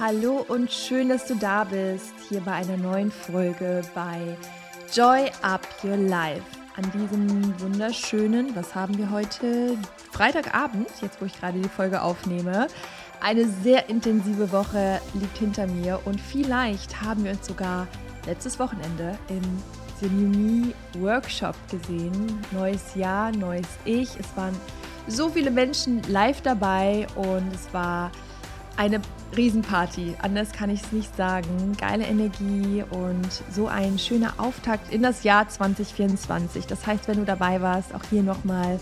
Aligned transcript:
Hallo 0.00 0.44
und 0.48 0.72
schön, 0.72 1.10
dass 1.10 1.26
du 1.26 1.34
da 1.34 1.64
bist, 1.64 2.14
hier 2.28 2.40
bei 2.40 2.52
einer 2.52 2.78
neuen 2.78 3.10
Folge 3.10 3.82
bei 3.94 4.38
Joy 4.90 5.30
Up 5.42 5.68
Your 5.84 5.98
Life. 5.98 6.42
An 6.76 6.90
diesem 6.92 7.60
wunderschönen, 7.60 8.56
was 8.56 8.74
haben 8.74 8.96
wir 8.96 9.10
heute? 9.10 9.76
Freitagabend, 10.10 10.88
jetzt 11.02 11.20
wo 11.20 11.26
ich 11.26 11.38
gerade 11.38 11.60
die 11.60 11.68
Folge 11.68 12.00
aufnehme. 12.00 12.68
Eine 13.20 13.46
sehr 13.46 13.90
intensive 13.90 14.50
Woche 14.50 14.98
liegt 15.12 15.36
hinter 15.36 15.66
mir 15.66 16.00
und 16.06 16.18
vielleicht 16.18 17.02
haben 17.02 17.24
wir 17.24 17.32
uns 17.32 17.46
sogar 17.46 17.86
letztes 18.26 18.58
Wochenende 18.58 19.18
im 19.28 19.42
Me 20.00 20.72
Workshop 20.94 21.54
gesehen. 21.70 22.40
Neues 22.50 22.94
Jahr, 22.94 23.30
neues 23.30 23.68
Ich. 23.84 24.08
Es 24.18 24.36
waren 24.36 24.58
so 25.06 25.28
viele 25.28 25.50
Menschen 25.50 26.02
live 26.08 26.40
dabei 26.40 27.06
und 27.14 27.54
es 27.54 27.72
war 27.74 28.10
eine 28.76 29.00
Riesenparty. 29.36 30.16
Anders 30.20 30.52
kann 30.52 30.70
ich 30.70 30.82
es 30.82 30.92
nicht 30.92 31.16
sagen. 31.16 31.76
Geile 31.78 32.04
Energie 32.04 32.84
und 32.90 33.42
so 33.50 33.68
ein 33.68 33.98
schöner 33.98 34.34
Auftakt 34.38 34.92
in 34.92 35.02
das 35.02 35.24
Jahr 35.24 35.48
2024. 35.48 36.66
Das 36.66 36.86
heißt, 36.86 37.08
wenn 37.08 37.18
du 37.18 37.24
dabei 37.24 37.60
warst, 37.62 37.94
auch 37.94 38.04
hier 38.10 38.22
nochmal 38.22 38.78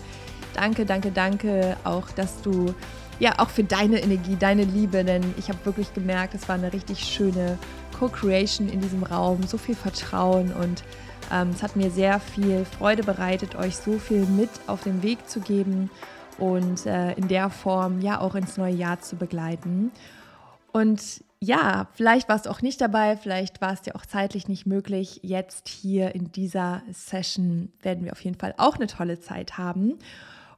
danke, 0.53 0.85
danke, 0.85 1.11
danke, 1.11 1.77
auch 1.83 2.09
dass 2.11 2.41
du 2.41 2.73
ja 3.19 3.33
auch 3.37 3.49
für 3.49 3.63
deine 3.63 4.01
Energie, 4.01 4.35
deine 4.35 4.63
Liebe, 4.63 5.03
denn 5.03 5.33
ich 5.37 5.49
habe 5.49 5.63
wirklich 5.63 5.93
gemerkt, 5.93 6.33
es 6.33 6.49
war 6.49 6.55
eine 6.55 6.73
richtig 6.73 7.03
schöne 7.03 7.57
Co-Creation 7.97 8.67
in 8.67 8.81
diesem 8.81 9.03
Raum, 9.03 9.43
so 9.43 9.57
viel 9.57 9.75
Vertrauen 9.75 10.51
und 10.51 10.83
ähm, 11.31 11.51
es 11.55 11.61
hat 11.61 11.75
mir 11.75 11.91
sehr 11.91 12.19
viel 12.19 12.65
Freude 12.65 13.03
bereitet, 13.03 13.55
euch 13.55 13.77
so 13.77 13.99
viel 13.99 14.25
mit 14.25 14.49
auf 14.67 14.83
den 14.83 15.03
Weg 15.03 15.29
zu 15.29 15.39
geben 15.39 15.89
und 16.37 16.85
äh, 16.85 17.13
in 17.13 17.27
der 17.27 17.49
Form 17.49 18.01
ja 18.01 18.19
auch 18.19 18.35
ins 18.35 18.57
neue 18.57 18.73
Jahr 18.73 18.99
zu 19.01 19.15
begleiten. 19.15 19.91
Und 20.71 21.23
ja, 21.39 21.87
vielleicht 21.93 22.29
warst 22.29 22.45
du 22.45 22.49
auch 22.51 22.61
nicht 22.61 22.79
dabei, 22.81 23.17
vielleicht 23.17 23.61
war 23.61 23.73
es 23.73 23.81
dir 23.81 23.95
auch 23.95 24.05
zeitlich 24.05 24.47
nicht 24.47 24.67
möglich. 24.67 25.19
Jetzt 25.23 25.67
hier 25.67 26.13
in 26.13 26.31
dieser 26.31 26.83
Session 26.91 27.71
werden 27.81 28.05
wir 28.05 28.11
auf 28.11 28.21
jeden 28.21 28.37
Fall 28.37 28.53
auch 28.57 28.75
eine 28.75 28.87
tolle 28.87 29.19
Zeit 29.19 29.57
haben. 29.57 29.97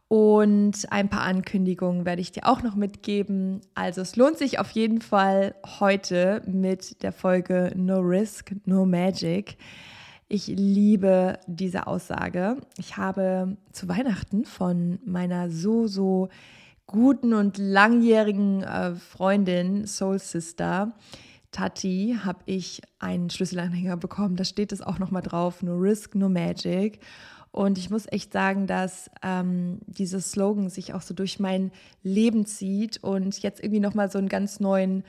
Und 0.09 0.91
ein 0.91 1.09
paar 1.09 1.23
Ankündigungen 1.23 2.05
werde 2.05 2.21
ich 2.21 2.31
dir 2.31 2.47
auch 2.47 2.61
noch 2.61 2.75
mitgeben. 2.75 3.61
Also 3.73 4.01
es 4.01 4.15
lohnt 4.15 4.37
sich 4.37 4.59
auf 4.59 4.69
jeden 4.71 5.01
Fall 5.01 5.55
heute 5.79 6.41
mit 6.45 7.01
der 7.01 7.13
Folge 7.13 7.71
No 7.75 7.99
Risk, 7.99 8.53
No 8.65 8.85
Magic 8.85 9.57
ich 10.33 10.47
liebe 10.47 11.37
diese 11.45 11.85
Aussage. 11.85 12.57
Ich 12.77 12.97
habe 12.97 13.55
zu 13.71 13.87
Weihnachten 13.87 14.45
von 14.45 14.97
meiner 15.05 15.51
so, 15.51 15.85
so 15.85 16.29
guten 16.87 17.33
und 17.33 17.59
langjährigen 17.59 18.63
äh, 18.63 18.95
Freundin, 18.95 19.85
Soul 19.85 20.17
Sister, 20.17 20.93
Tati, 21.51 22.17
habe 22.25 22.39
ich 22.47 22.81
einen 22.97 23.29
Schlüsselanhänger 23.29 23.95
bekommen. 23.95 24.35
Da 24.35 24.43
steht 24.43 24.71
es 24.71 24.81
auch 24.81 24.97
nochmal 24.97 25.21
drauf: 25.21 25.61
No 25.61 25.75
Risk, 25.75 26.15
No 26.15 26.29
Magic. 26.29 26.99
Und 27.51 27.77
ich 27.77 27.91
muss 27.91 28.11
echt 28.11 28.33
sagen, 28.33 28.65
dass 28.65 29.11
ähm, 29.21 29.81
dieses 29.85 30.31
Slogan 30.31 30.71
sich 30.71 30.95
auch 30.95 31.03
so 31.03 31.13
durch 31.13 31.39
mein 31.39 31.71
Leben 32.01 32.47
zieht 32.47 32.97
und 33.03 33.39
jetzt 33.43 33.63
irgendwie 33.63 33.81
nochmal 33.81 34.09
so 34.09 34.17
einen 34.17 34.29
ganz 34.29 34.59
neuen 34.59 35.03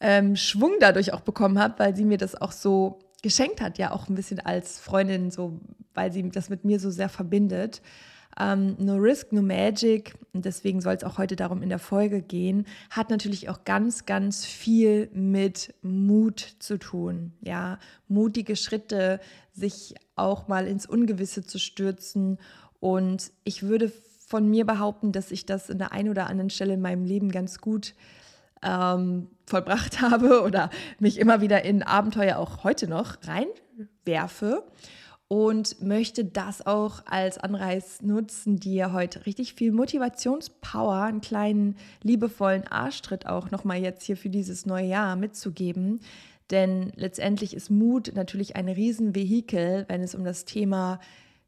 ähm, 0.00 0.34
Schwung 0.34 0.72
dadurch 0.80 1.12
auch 1.12 1.20
bekommen 1.20 1.60
habe, 1.60 1.78
weil 1.78 1.94
sie 1.94 2.04
mir 2.04 2.18
das 2.18 2.34
auch 2.34 2.50
so 2.50 2.98
geschenkt 3.24 3.62
hat, 3.62 3.78
ja 3.78 3.90
auch 3.90 4.08
ein 4.08 4.14
bisschen 4.14 4.38
als 4.38 4.78
Freundin, 4.78 5.30
so 5.30 5.58
weil 5.94 6.12
sie 6.12 6.28
das 6.28 6.50
mit 6.50 6.64
mir 6.64 6.78
so 6.78 6.90
sehr 6.90 7.08
verbindet. 7.08 7.80
Ähm, 8.38 8.76
no 8.78 8.96
Risk, 8.96 9.32
No 9.32 9.40
Magic, 9.40 10.14
und 10.34 10.44
deswegen 10.44 10.82
soll 10.82 10.94
es 10.94 11.04
auch 11.04 11.16
heute 11.16 11.34
darum 11.34 11.62
in 11.62 11.70
der 11.70 11.78
Folge 11.78 12.20
gehen, 12.20 12.66
hat 12.90 13.08
natürlich 13.08 13.48
auch 13.48 13.64
ganz, 13.64 14.04
ganz 14.04 14.44
viel 14.44 15.08
mit 15.14 15.72
Mut 15.80 16.56
zu 16.58 16.78
tun. 16.78 17.32
Ja, 17.40 17.78
mutige 18.08 18.56
Schritte, 18.56 19.20
sich 19.52 19.94
auch 20.16 20.46
mal 20.46 20.66
ins 20.66 20.84
Ungewisse 20.84 21.44
zu 21.44 21.58
stürzen. 21.58 22.38
Und 22.78 23.32
ich 23.44 23.62
würde 23.62 23.90
von 24.26 24.50
mir 24.50 24.66
behaupten, 24.66 25.12
dass 25.12 25.30
ich 25.30 25.46
das 25.46 25.70
in 25.70 25.78
der 25.78 25.92
einen 25.92 26.10
oder 26.10 26.26
anderen 26.26 26.50
Stelle 26.50 26.74
in 26.74 26.82
meinem 26.82 27.04
Leben 27.04 27.30
ganz 27.30 27.58
gut 27.58 27.94
ähm, 28.62 29.28
vollbracht 29.46 30.00
habe 30.00 30.42
oder 30.42 30.70
mich 30.98 31.18
immer 31.18 31.40
wieder 31.40 31.64
in 31.64 31.82
Abenteuer 31.82 32.38
auch 32.38 32.64
heute 32.64 32.88
noch 32.88 33.16
reinwerfe 33.26 34.64
und 35.28 35.82
möchte 35.82 36.24
das 36.24 36.66
auch 36.66 37.02
als 37.06 37.38
Anreiz 37.38 38.02
nutzen, 38.02 38.60
dir 38.60 38.92
heute 38.92 39.26
richtig 39.26 39.54
viel 39.54 39.72
Motivationspower, 39.72 41.02
einen 41.02 41.20
kleinen 41.20 41.76
liebevollen 42.02 42.66
Arschtritt 42.68 43.26
auch 43.26 43.50
nochmal 43.50 43.78
jetzt 43.78 44.04
hier 44.04 44.16
für 44.16 44.28
dieses 44.28 44.66
neue 44.66 44.86
Jahr 44.86 45.16
mitzugeben. 45.16 46.00
Denn 46.50 46.92
letztendlich 46.94 47.54
ist 47.54 47.70
Mut 47.70 48.12
natürlich 48.14 48.54
ein 48.54 48.68
Riesenvehikel, 48.68 49.86
wenn 49.88 50.02
es 50.02 50.14
um 50.14 50.24
das 50.24 50.44
Thema 50.44 51.00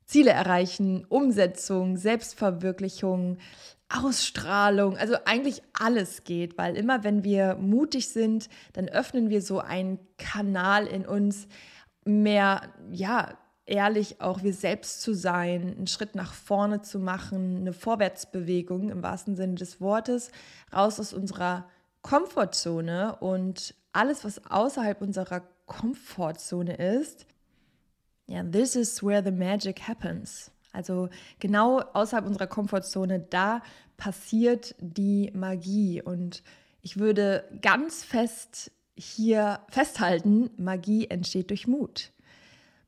Ziele 0.06 0.30
erreichen, 0.30 1.04
Umsetzung, 1.04 1.96
Selbstverwirklichung, 1.96 3.38
Ausstrahlung, 3.88 4.96
also 4.96 5.16
eigentlich 5.24 5.62
alles 5.72 6.24
geht, 6.24 6.58
weil 6.58 6.76
immer 6.76 7.04
wenn 7.04 7.22
wir 7.22 7.54
mutig 7.54 8.08
sind, 8.08 8.48
dann 8.72 8.88
öffnen 8.88 9.30
wir 9.30 9.42
so 9.42 9.60
einen 9.60 9.98
Kanal 10.18 10.86
in 10.86 11.06
uns, 11.06 11.46
mehr, 12.04 12.62
ja, 12.90 13.36
ehrlich 13.66 14.20
auch 14.20 14.42
wir 14.42 14.54
selbst 14.54 15.02
zu 15.02 15.12
sein, 15.12 15.74
einen 15.76 15.86
Schritt 15.86 16.14
nach 16.14 16.32
vorne 16.32 16.82
zu 16.82 16.98
machen, 16.98 17.58
eine 17.58 17.72
Vorwärtsbewegung 17.72 18.90
im 18.90 19.02
wahrsten 19.02 19.36
Sinne 19.36 19.56
des 19.56 19.80
Wortes, 19.80 20.30
raus 20.72 21.00
aus 21.00 21.12
unserer 21.12 21.68
Komfortzone 22.02 23.16
und 23.16 23.74
alles, 23.92 24.24
was 24.24 24.46
außerhalb 24.46 25.00
unserer 25.02 25.42
Komfortzone 25.66 26.76
ist, 26.76 27.26
ja, 28.26 28.42
this 28.42 28.76
is 28.76 29.02
where 29.02 29.22
the 29.22 29.30
magic 29.30 29.88
happens. 29.88 30.50
Also 30.76 31.08
genau 31.40 31.80
außerhalb 31.80 32.26
unserer 32.26 32.46
Komfortzone, 32.46 33.18
da 33.18 33.62
passiert 33.96 34.74
die 34.78 35.32
Magie. 35.34 36.02
Und 36.02 36.42
ich 36.82 36.98
würde 36.98 37.44
ganz 37.62 38.04
fest 38.04 38.70
hier 38.94 39.60
festhalten, 39.68 40.50
Magie 40.56 41.08
entsteht 41.08 41.50
durch 41.50 41.66
Mut. 41.66 42.12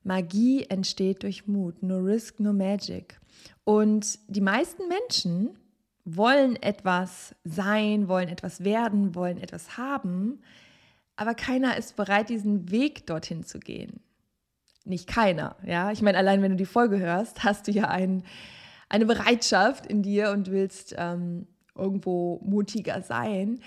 Magie 0.04 0.64
entsteht 0.64 1.22
durch 1.22 1.46
Mut. 1.46 1.82
No 1.82 1.98
risk, 1.98 2.40
no 2.40 2.52
magic. 2.52 3.20
Und 3.64 4.18
die 4.28 4.40
meisten 4.40 4.82
Menschen 4.88 5.58
wollen 6.04 6.56
etwas 6.56 7.34
sein, 7.44 8.08
wollen 8.08 8.28
etwas 8.28 8.64
werden, 8.64 9.14
wollen 9.14 9.38
etwas 9.38 9.76
haben, 9.76 10.40
aber 11.16 11.34
keiner 11.34 11.76
ist 11.76 11.96
bereit, 11.96 12.30
diesen 12.30 12.70
Weg 12.70 13.06
dorthin 13.06 13.44
zu 13.44 13.58
gehen 13.58 14.00
nicht 14.88 15.06
keiner. 15.06 15.56
Ja, 15.64 15.90
ich 15.90 16.02
meine, 16.02 16.18
allein 16.18 16.42
wenn 16.42 16.52
du 16.52 16.56
die 16.56 16.66
Folge 16.66 16.98
hörst, 16.98 17.44
hast 17.44 17.68
du 17.68 17.72
ja 17.72 17.88
ein, 17.88 18.24
eine 18.88 19.06
Bereitschaft 19.06 19.86
in 19.86 20.02
dir 20.02 20.30
und 20.30 20.50
willst 20.50 20.94
ähm, 20.98 21.46
irgendwo 21.74 22.40
mutiger 22.42 23.02
sein. 23.02 23.60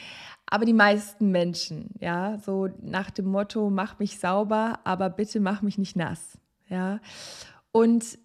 Aber 0.46 0.66
die 0.66 0.74
meisten 0.74 1.32
Menschen, 1.32 1.92
ja, 2.00 2.38
so 2.40 2.68
nach 2.82 3.10
dem 3.10 3.26
Motto, 3.26 3.70
mach 3.70 4.00
mich 4.00 4.20
sauber, 4.20 4.80
aber 4.84 5.10
bitte 5.10 5.40
mach 5.40 5.62
mich 5.62 5.78
nicht 5.78 5.96
nass. 5.96 6.38
Ja, 6.68 7.00
und 7.72 8.18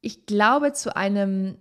ich 0.00 0.26
glaube, 0.26 0.72
zu 0.72 0.94
einem 0.96 1.56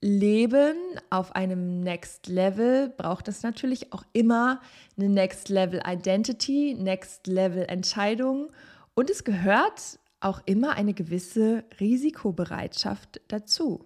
Leben 0.00 0.76
auf 1.10 1.36
einem 1.36 1.80
Next 1.80 2.26
Level 2.26 2.88
braucht 2.88 3.28
es 3.28 3.44
natürlich 3.44 3.92
auch 3.92 4.02
immer 4.12 4.60
eine 4.98 5.08
Next 5.08 5.48
Level 5.48 5.80
Identity, 5.86 6.74
Next 6.74 7.28
Level 7.28 7.64
Entscheidung 7.68 8.50
und 8.94 9.10
es 9.10 9.24
gehört 9.24 9.98
auch 10.20 10.40
immer 10.46 10.74
eine 10.74 10.94
gewisse 10.94 11.64
Risikobereitschaft 11.80 13.20
dazu. 13.28 13.84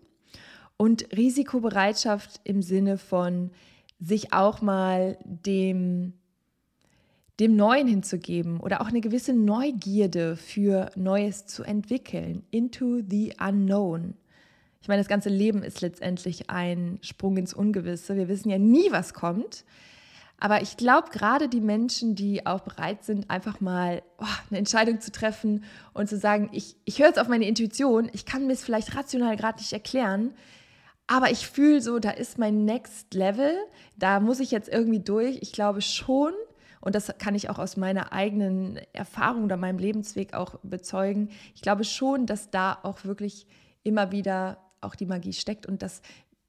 Und 0.76 1.16
Risikobereitschaft 1.16 2.40
im 2.44 2.60
Sinne 2.62 2.98
von 2.98 3.50
sich 3.98 4.32
auch 4.32 4.60
mal 4.60 5.18
dem, 5.24 6.12
dem 7.40 7.56
Neuen 7.56 7.88
hinzugeben 7.88 8.60
oder 8.60 8.82
auch 8.82 8.88
eine 8.88 9.00
gewisse 9.00 9.32
Neugierde 9.32 10.36
für 10.36 10.90
Neues 10.96 11.46
zu 11.46 11.62
entwickeln, 11.62 12.44
into 12.50 13.00
the 13.08 13.32
unknown. 13.40 14.14
Ich 14.82 14.88
meine, 14.88 15.00
das 15.00 15.08
ganze 15.08 15.30
Leben 15.30 15.62
ist 15.62 15.80
letztendlich 15.80 16.50
ein 16.50 16.98
Sprung 17.00 17.38
ins 17.38 17.54
Ungewisse. 17.54 18.16
Wir 18.16 18.28
wissen 18.28 18.50
ja 18.50 18.58
nie, 18.58 18.90
was 18.90 19.14
kommt. 19.14 19.64
Aber 20.38 20.60
ich 20.60 20.76
glaube, 20.76 21.08
gerade 21.10 21.48
die 21.48 21.60
Menschen, 21.60 22.14
die 22.14 22.44
auch 22.44 22.60
bereit 22.60 23.04
sind, 23.04 23.30
einfach 23.30 23.60
mal 23.60 24.02
oh, 24.18 24.24
eine 24.50 24.58
Entscheidung 24.58 25.00
zu 25.00 25.10
treffen 25.10 25.64
und 25.94 26.08
zu 26.08 26.18
sagen, 26.18 26.50
ich, 26.52 26.76
ich 26.84 26.98
höre 26.98 27.06
jetzt 27.06 27.18
auf 27.18 27.28
meine 27.28 27.46
Intuition, 27.46 28.10
ich 28.12 28.26
kann 28.26 28.46
mir 28.46 28.52
es 28.52 28.64
vielleicht 28.64 28.94
rational 28.94 29.36
gerade 29.36 29.58
nicht 29.58 29.72
erklären, 29.72 30.34
aber 31.06 31.30
ich 31.30 31.46
fühle 31.46 31.80
so, 31.80 31.98
da 31.98 32.10
ist 32.10 32.36
mein 32.36 32.64
Next 32.64 33.14
Level, 33.14 33.54
da 33.96 34.20
muss 34.20 34.40
ich 34.40 34.50
jetzt 34.50 34.68
irgendwie 34.68 35.00
durch. 35.00 35.38
Ich 35.40 35.52
glaube 35.52 35.80
schon, 35.80 36.32
und 36.80 36.94
das 36.94 37.12
kann 37.18 37.34
ich 37.34 37.48
auch 37.48 37.58
aus 37.58 37.76
meiner 37.76 38.12
eigenen 38.12 38.78
Erfahrung 38.92 39.44
oder 39.44 39.56
meinem 39.56 39.78
Lebensweg 39.78 40.34
auch 40.34 40.56
bezeugen, 40.62 41.30
ich 41.54 41.62
glaube 41.62 41.84
schon, 41.84 42.26
dass 42.26 42.50
da 42.50 42.78
auch 42.82 43.04
wirklich 43.04 43.46
immer 43.84 44.12
wieder 44.12 44.58
auch 44.80 44.94
die 44.94 45.06
Magie 45.06 45.32
steckt 45.32 45.66
und 45.66 45.82
dass 45.82 46.02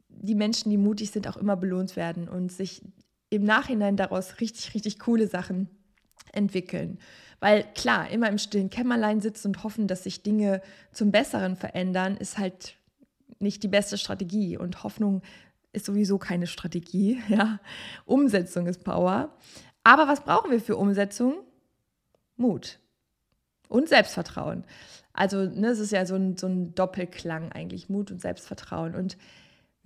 die 0.09 0.35
Menschen, 0.35 0.71
die 0.71 0.77
mutig 0.77 1.11
sind, 1.11 1.27
auch 1.27 1.37
immer 1.37 1.55
belohnt 1.55 1.95
werden 1.95 2.27
und 2.27 2.51
sich 2.51 2.81
im 3.29 3.43
Nachhinein 3.43 3.97
daraus 3.97 4.39
richtig, 4.39 4.73
richtig 4.73 4.99
coole 4.99 5.27
Sachen 5.27 5.69
entwickeln. 6.31 6.99
Weil 7.39 7.63
klar, 7.75 8.09
immer 8.09 8.29
im 8.29 8.37
stillen 8.37 8.69
Kämmerlein 8.69 9.21
sitzen 9.21 9.49
und 9.49 9.63
hoffen, 9.63 9.87
dass 9.87 10.03
sich 10.03 10.23
Dinge 10.23 10.61
zum 10.91 11.11
Besseren 11.11 11.55
verändern, 11.55 12.17
ist 12.17 12.37
halt 12.37 12.77
nicht 13.39 13.61
die 13.63 13.67
beste 13.67 13.97
Strategie. 13.97 14.57
Und 14.57 14.83
Hoffnung 14.83 15.21
ist 15.71 15.85
sowieso 15.85 16.17
keine 16.17 16.47
Strategie. 16.47 17.21
Ja? 17.29 17.59
Umsetzung 18.05 18.67
ist 18.67 18.83
Power. 18.83 19.35
Aber 19.83 20.07
was 20.07 20.21
brauchen 20.21 20.51
wir 20.51 20.59
für 20.59 20.77
Umsetzung? 20.77 21.35
Mut 22.35 22.79
und 23.67 23.89
Selbstvertrauen. 23.89 24.63
Also 25.13 25.43
ne, 25.45 25.67
es 25.69 25.79
ist 25.79 25.91
ja 25.91 26.05
so 26.05 26.15
ein, 26.15 26.37
so 26.37 26.47
ein 26.47 26.75
Doppelklang 26.75 27.51
eigentlich, 27.51 27.89
Mut 27.89 28.11
und 28.11 28.21
Selbstvertrauen. 28.21 28.95
Und 28.95 29.17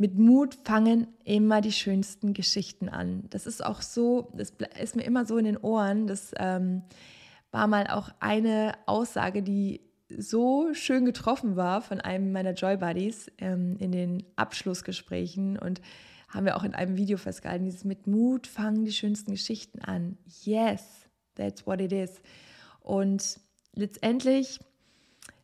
mit 0.02 0.18
Mut 0.18 0.58
fangen 0.64 1.08
immer 1.26 1.62
die 1.62 1.72
schönsten 1.72 2.34
Geschichten 2.34 2.90
an. 2.90 3.26
Das 3.30 3.46
ist 3.46 3.64
auch 3.64 3.84
so, 3.84 4.32
das 4.36 4.52
ist 4.82 4.96
mir 4.96 5.04
immer 5.04 5.26
so 5.28 5.38
in 5.38 5.46
den 5.46 5.58
Ohren. 5.58 6.08
Das 6.08 6.32
ähm, 6.38 6.82
war 7.52 7.68
mal 7.68 7.86
auch 7.86 8.10
eine 8.20 8.74
Aussage, 8.88 9.44
die 9.44 9.80
so 10.10 10.74
schön 10.74 11.06
getroffen 11.06 11.56
war 11.56 11.84
von 11.84 12.02
einem 12.02 12.32
meiner 12.32 12.54
Joy 12.54 12.78
Buddies 12.78 13.32
ähm, 13.38 13.78
in 13.78 13.92
den 13.92 14.24
Abschlussgesprächen 14.38 15.60
und 15.60 15.82
haben 16.30 16.48
wir 16.48 16.58
auch 16.58 16.64
in 16.64 16.74
einem 16.74 16.98
Video 16.98 17.20
festgehalten, 17.20 17.66
dieses 17.66 17.84
mit 17.84 18.08
Mut 18.08 18.48
fangen 18.48 18.84
die 18.84 18.94
schönsten 18.94 19.30
Geschichten 19.30 19.82
an. 19.82 20.18
Yes, 20.42 21.08
that's 21.36 21.68
what 21.68 21.80
it 21.80 21.92
is. 21.92 22.24
Und 22.80 23.40
letztendlich 23.76 24.60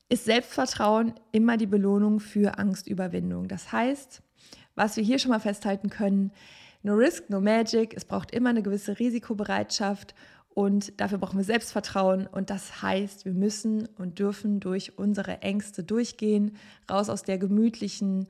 ist 0.09 0.25
Selbstvertrauen 0.25 1.13
immer 1.31 1.57
die 1.57 1.67
Belohnung 1.67 2.19
für 2.19 2.57
Angstüberwindung. 2.57 3.47
Das 3.47 3.71
heißt, 3.71 4.21
was 4.75 4.95
wir 4.95 5.03
hier 5.03 5.19
schon 5.19 5.31
mal 5.31 5.39
festhalten 5.39 5.89
können, 5.89 6.31
no 6.83 6.93
risk, 6.93 7.29
no 7.29 7.41
magic. 7.41 7.93
Es 7.95 8.05
braucht 8.05 8.31
immer 8.31 8.49
eine 8.49 8.63
gewisse 8.63 8.99
Risikobereitschaft 8.99 10.15
und 10.49 10.99
dafür 10.99 11.17
brauchen 11.17 11.37
wir 11.37 11.43
Selbstvertrauen. 11.43 12.25
Und 12.25 12.49
das 12.49 12.81
heißt, 12.81 13.25
wir 13.25 13.33
müssen 13.33 13.87
und 13.97 14.19
dürfen 14.19 14.59
durch 14.59 14.97
unsere 14.97 15.41
Ängste 15.41 15.83
durchgehen, 15.83 16.55
raus 16.89 17.09
aus 17.09 17.23
der 17.23 17.37
gemütlichen, 17.37 18.27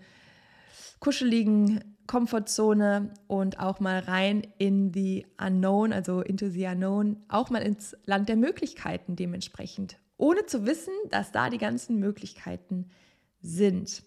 kuscheligen 0.99 1.95
Komfortzone 2.07 3.13
und 3.27 3.59
auch 3.59 3.79
mal 3.79 3.99
rein 3.99 4.47
in 4.57 4.91
die 4.91 5.27
Unknown, 5.39 5.93
also 5.93 6.21
into 6.21 6.49
the 6.49 6.65
Unknown, 6.65 7.17
auch 7.27 7.49
mal 7.49 7.61
ins 7.61 7.95
Land 8.05 8.29
der 8.29 8.37
Möglichkeiten 8.37 9.15
dementsprechend, 9.15 9.97
ohne 10.17 10.45
zu 10.45 10.65
wissen, 10.65 10.93
dass 11.09 11.31
da 11.31 11.49
die 11.49 11.57
ganzen 11.57 11.99
Möglichkeiten 11.99 12.89
sind. 13.41 14.03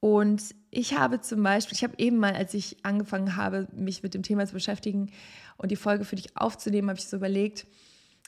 Und 0.00 0.54
ich 0.70 0.96
habe 0.98 1.20
zum 1.20 1.42
Beispiel, 1.42 1.76
ich 1.76 1.84
habe 1.84 1.94
eben 1.98 2.16
mal, 2.16 2.34
als 2.34 2.54
ich 2.54 2.78
angefangen 2.84 3.36
habe, 3.36 3.68
mich 3.72 4.02
mit 4.02 4.14
dem 4.14 4.22
Thema 4.22 4.46
zu 4.46 4.54
beschäftigen 4.54 5.10
und 5.58 5.70
die 5.70 5.76
Folge 5.76 6.04
für 6.04 6.16
dich 6.16 6.36
aufzunehmen, 6.38 6.88
habe 6.88 6.98
ich 6.98 7.06
so 7.06 7.18
überlegt, 7.18 7.66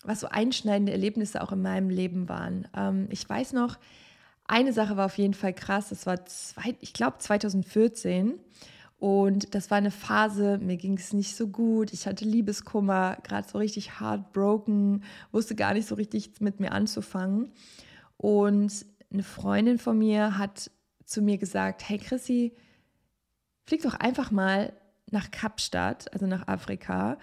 was 0.04 0.20
so 0.20 0.28
einschneidende 0.28 0.92
Erlebnisse 0.92 1.42
auch 1.42 1.52
in 1.52 1.62
meinem 1.62 1.88
Leben 1.88 2.28
waren. 2.28 2.68
Ähm, 2.76 3.08
ich 3.10 3.26
weiß 3.26 3.54
noch, 3.54 3.78
eine 4.44 4.72
Sache 4.72 4.96
war 4.98 5.06
auf 5.06 5.16
jeden 5.16 5.34
Fall 5.34 5.54
krass. 5.54 5.88
Das 5.88 6.04
war, 6.04 6.26
zwei, 6.26 6.76
ich 6.80 6.92
glaube, 6.92 7.18
2014. 7.18 8.34
Und 9.02 9.56
das 9.56 9.68
war 9.68 9.78
eine 9.78 9.90
Phase, 9.90 10.58
mir 10.58 10.76
ging 10.76 10.96
es 10.96 11.12
nicht 11.12 11.34
so 11.34 11.48
gut. 11.48 11.92
Ich 11.92 12.06
hatte 12.06 12.24
Liebeskummer, 12.24 13.18
gerade 13.24 13.48
so 13.48 13.58
richtig 13.58 13.98
heartbroken, 13.98 15.02
wusste 15.32 15.56
gar 15.56 15.74
nicht 15.74 15.88
so 15.88 15.96
richtig 15.96 16.40
mit 16.40 16.60
mir 16.60 16.70
anzufangen. 16.70 17.50
Und 18.16 18.86
eine 19.12 19.24
Freundin 19.24 19.78
von 19.78 19.98
mir 19.98 20.38
hat 20.38 20.70
zu 21.04 21.20
mir 21.20 21.36
gesagt, 21.36 21.88
hey 21.88 21.98
Chrissy, 21.98 22.54
flieg 23.64 23.82
doch 23.82 23.94
einfach 23.94 24.30
mal 24.30 24.72
nach 25.10 25.32
Kapstadt, 25.32 26.12
also 26.12 26.28
nach 26.28 26.46
Afrika. 26.46 27.18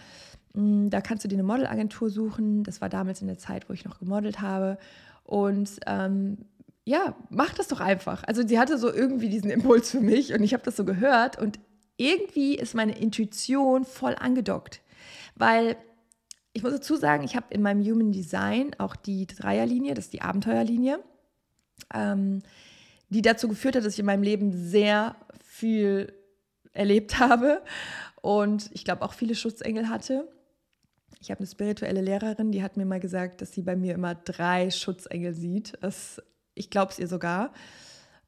Mm, 0.56 0.90
da 0.90 1.00
kannst 1.00 1.24
du 1.24 1.30
dir 1.30 1.38
eine 1.38 1.44
Modelagentur 1.44 2.10
suchen. 2.10 2.66
Das 2.66 2.82
war 2.82 2.90
damals 2.90 3.22
in 3.22 3.28
der 3.28 3.38
Zeit, 3.38 3.70
wo 3.70 3.74
ich 3.74 3.86
noch 3.86 4.00
gemodelt 4.00 4.42
habe. 4.42 4.80
Und 5.24 5.80
ähm, 5.88 6.40
ja, 6.84 7.16
mach 7.30 7.54
das 7.54 7.70
doch 7.70 7.80
einfach. 7.80 8.26
Also 8.26 8.46
sie 8.46 8.60
hatte 8.60 8.78
so 8.78 8.92
irgendwie 8.92 9.30
diesen 9.30 9.50
Impuls 9.50 9.92
für 9.92 10.02
mich 10.02 10.34
und 10.34 10.44
ich 10.44 10.54
habe 10.54 10.64
das 10.64 10.76
so 10.76 10.84
gehört 10.84 11.40
und 11.42 11.58
irgendwie 12.00 12.56
ist 12.56 12.76
meine 12.76 12.98
Intuition 12.98 13.86
voll 13.86 14.16
angedockt, 14.16 14.82
weil 15.36 15.76
ich 16.54 16.64
muss 16.64 16.72
dazu 16.72 16.96
sagen, 16.96 17.24
ich 17.24 17.36
habe 17.36 17.54
in 17.54 17.62
meinem 17.62 17.84
Human 17.84 18.12
Design 18.12 18.76
auch 18.80 18.96
die 18.96 19.28
Dreierlinie, 19.28 19.94
das 19.94 20.06
ist 20.06 20.14
die 20.14 20.22
Abenteuerlinie. 20.22 21.00
Ähm, 21.94 22.42
die 23.10 23.22
dazu 23.22 23.48
geführt 23.48 23.76
hat, 23.76 23.86
dass 23.86 23.94
ich 23.94 24.00
in 24.00 24.06
meinem 24.06 24.24
Leben 24.24 24.52
sehr 24.54 25.16
viel 25.44 26.14
erlebt 26.74 27.20
habe 27.20 27.62
und 28.22 28.70
ich 28.74 28.86
glaube 28.86 29.02
auch 29.02 29.14
viele 29.14 29.36
Schutzengel 29.36 29.90
hatte. 29.90 30.28
Ich 31.22 31.32
habe 31.32 31.40
eine 31.40 31.48
spirituelle 31.48 32.02
Lehrerin, 32.02 32.52
die 32.52 32.64
hat 32.64 32.78
mir 32.78 32.86
mal 32.86 33.00
gesagt, 33.00 33.42
dass 33.42 33.52
sie 33.52 33.64
bei 33.64 33.76
mir 33.76 33.94
immer 33.94 34.16
drei 34.16 34.72
Schutzengel 34.72 35.34
sieht. 35.34 35.74
Das, 35.82 36.22
ich 36.54 36.70
glaube 36.70 36.92
es 36.92 37.00
ihr 37.00 37.08
sogar, 37.08 37.52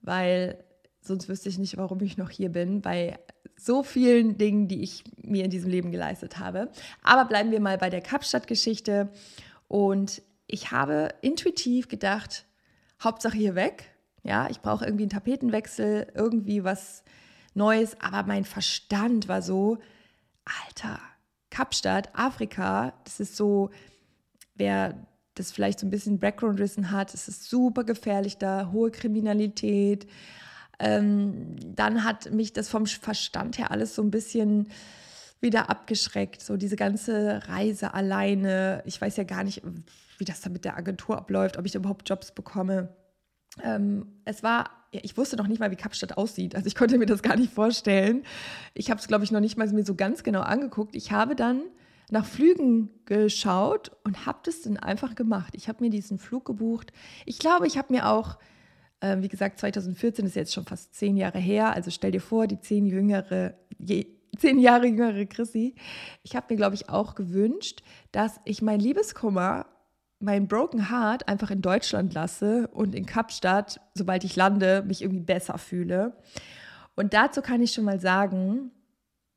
weil 0.01 0.63
sonst 0.99 1.29
wüsste 1.29 1.49
ich 1.49 1.57
nicht, 1.57 1.77
warum 1.77 2.01
ich 2.01 2.17
noch 2.17 2.29
hier 2.29 2.49
bin, 2.49 2.81
bei 2.81 3.17
so 3.63 3.83
vielen 3.83 4.37
Dingen, 4.37 4.67
die 4.67 4.81
ich 4.81 5.03
mir 5.21 5.45
in 5.45 5.51
diesem 5.51 5.69
Leben 5.69 5.91
geleistet 5.91 6.39
habe. 6.39 6.71
Aber 7.03 7.25
bleiben 7.25 7.51
wir 7.51 7.59
mal 7.59 7.77
bei 7.77 7.89
der 7.89 8.01
Kapstadt-Geschichte. 8.01 9.09
Und 9.67 10.21
ich 10.47 10.71
habe 10.71 11.09
intuitiv 11.21 11.87
gedacht, 11.87 12.45
Hauptsache 13.03 13.37
hier 13.37 13.55
weg. 13.55 13.91
Ja, 14.23 14.49
ich 14.49 14.61
brauche 14.61 14.85
irgendwie 14.85 15.03
einen 15.03 15.11
Tapetenwechsel, 15.11 16.07
irgendwie 16.15 16.63
was 16.63 17.03
Neues. 17.53 17.99
Aber 18.01 18.27
mein 18.27 18.45
Verstand 18.45 19.27
war 19.27 19.41
so, 19.41 19.77
Alter, 20.65 20.99
Kapstadt, 21.51 22.09
Afrika, 22.13 22.93
das 23.03 23.19
ist 23.19 23.35
so, 23.35 23.69
wer 24.55 25.07
das 25.35 25.51
vielleicht 25.51 25.79
so 25.79 25.87
ein 25.87 25.91
bisschen 25.91 26.19
Background-Wissen 26.19 26.91
hat, 26.91 27.13
es 27.13 27.27
ist 27.27 27.49
super 27.49 27.83
gefährlich 27.83 28.37
da, 28.37 28.71
hohe 28.71 28.91
Kriminalität. 28.91 30.07
Ähm, 30.81 31.55
dann 31.75 32.03
hat 32.03 32.31
mich 32.31 32.51
das 32.53 32.67
vom 32.67 32.85
Verstand 32.85 33.57
her 33.57 33.71
alles 33.71 33.95
so 33.95 34.01
ein 34.01 34.11
bisschen 34.11 34.67
wieder 35.39 35.69
abgeschreckt. 35.69 36.41
So 36.41 36.57
diese 36.57 36.75
ganze 36.75 37.41
Reise 37.47 37.93
alleine. 37.93 38.83
Ich 38.85 38.99
weiß 38.99 39.17
ja 39.17 39.23
gar 39.23 39.43
nicht, 39.43 39.61
wie 40.17 40.25
das 40.25 40.41
da 40.41 40.49
mit 40.49 40.65
der 40.65 40.77
Agentur 40.77 41.17
abläuft, 41.17 41.57
ob 41.57 41.65
ich 41.65 41.75
überhaupt 41.75 42.09
Jobs 42.09 42.31
bekomme 42.31 42.89
ähm, 43.61 44.05
es 44.25 44.43
war, 44.43 44.69
ich 44.91 45.17
wusste 45.17 45.35
noch 45.35 45.47
nicht 45.47 45.59
mal, 45.59 45.71
wie 45.71 45.75
Kapstadt 45.75 46.17
aussieht. 46.17 46.55
Also 46.55 46.67
ich 46.67 46.75
konnte 46.75 46.97
mir 46.97 47.05
das 47.05 47.21
gar 47.21 47.35
nicht 47.35 47.53
vorstellen. 47.53 48.23
Ich 48.73 48.89
habe 48.89 48.99
es, 48.99 49.07
glaube 49.07 49.23
ich, 49.23 49.31
noch 49.31 49.39
nicht 49.39 49.57
mal 49.57 49.67
mir 49.67 49.85
so 49.85 49.95
ganz 49.95 50.23
genau 50.23 50.41
angeguckt. 50.41 50.95
Ich 50.95 51.11
habe 51.11 51.35
dann 51.35 51.63
nach 52.09 52.25
Flügen 52.25 52.89
geschaut 53.05 53.91
und 54.03 54.25
habe 54.25 54.39
das 54.43 54.61
dann 54.61 54.77
einfach 54.77 55.15
gemacht. 55.15 55.53
Ich 55.55 55.67
habe 55.67 55.83
mir 55.83 55.89
diesen 55.89 56.19
Flug 56.19 56.45
gebucht. 56.45 56.91
Ich 57.25 57.39
glaube, 57.39 57.67
ich 57.67 57.77
habe 57.77 57.93
mir 57.93 58.07
auch, 58.09 58.37
äh, 59.01 59.17
wie 59.19 59.27
gesagt, 59.27 59.59
2014 59.59 60.25
ist 60.25 60.35
jetzt 60.35 60.53
schon 60.53 60.65
fast 60.65 60.95
zehn 60.95 61.17
Jahre 61.17 61.39
her. 61.39 61.73
Also 61.73 61.91
stell 61.91 62.11
dir 62.11 62.21
vor, 62.21 62.47
die 62.47 62.59
zehn 62.59 62.85
jüngere, 62.85 63.53
je, 63.77 64.07
zehn 64.37 64.59
Jahre 64.59 64.87
jüngere 64.87 65.25
Chrissy. 65.25 65.75
Ich 66.23 66.35
habe 66.35 66.47
mir, 66.49 66.57
glaube 66.57 66.75
ich, 66.75 66.89
auch 66.89 67.15
gewünscht, 67.15 67.83
dass 68.11 68.39
ich 68.45 68.61
mein 68.61 68.79
Liebeskummer 68.79 69.65
mein 70.21 70.47
Broken 70.47 70.91
Heart 70.91 71.27
einfach 71.27 71.49
in 71.49 71.61
Deutschland 71.61 72.13
lasse 72.13 72.67
und 72.67 72.93
in 72.93 73.07
Kapstadt, 73.07 73.81
sobald 73.95 74.23
ich 74.23 74.35
lande, 74.35 74.83
mich 74.83 75.01
irgendwie 75.01 75.23
besser 75.23 75.57
fühle. 75.57 76.15
Und 76.95 77.13
dazu 77.13 77.41
kann 77.41 77.61
ich 77.61 77.73
schon 77.73 77.85
mal 77.85 77.99
sagen, 77.99 78.71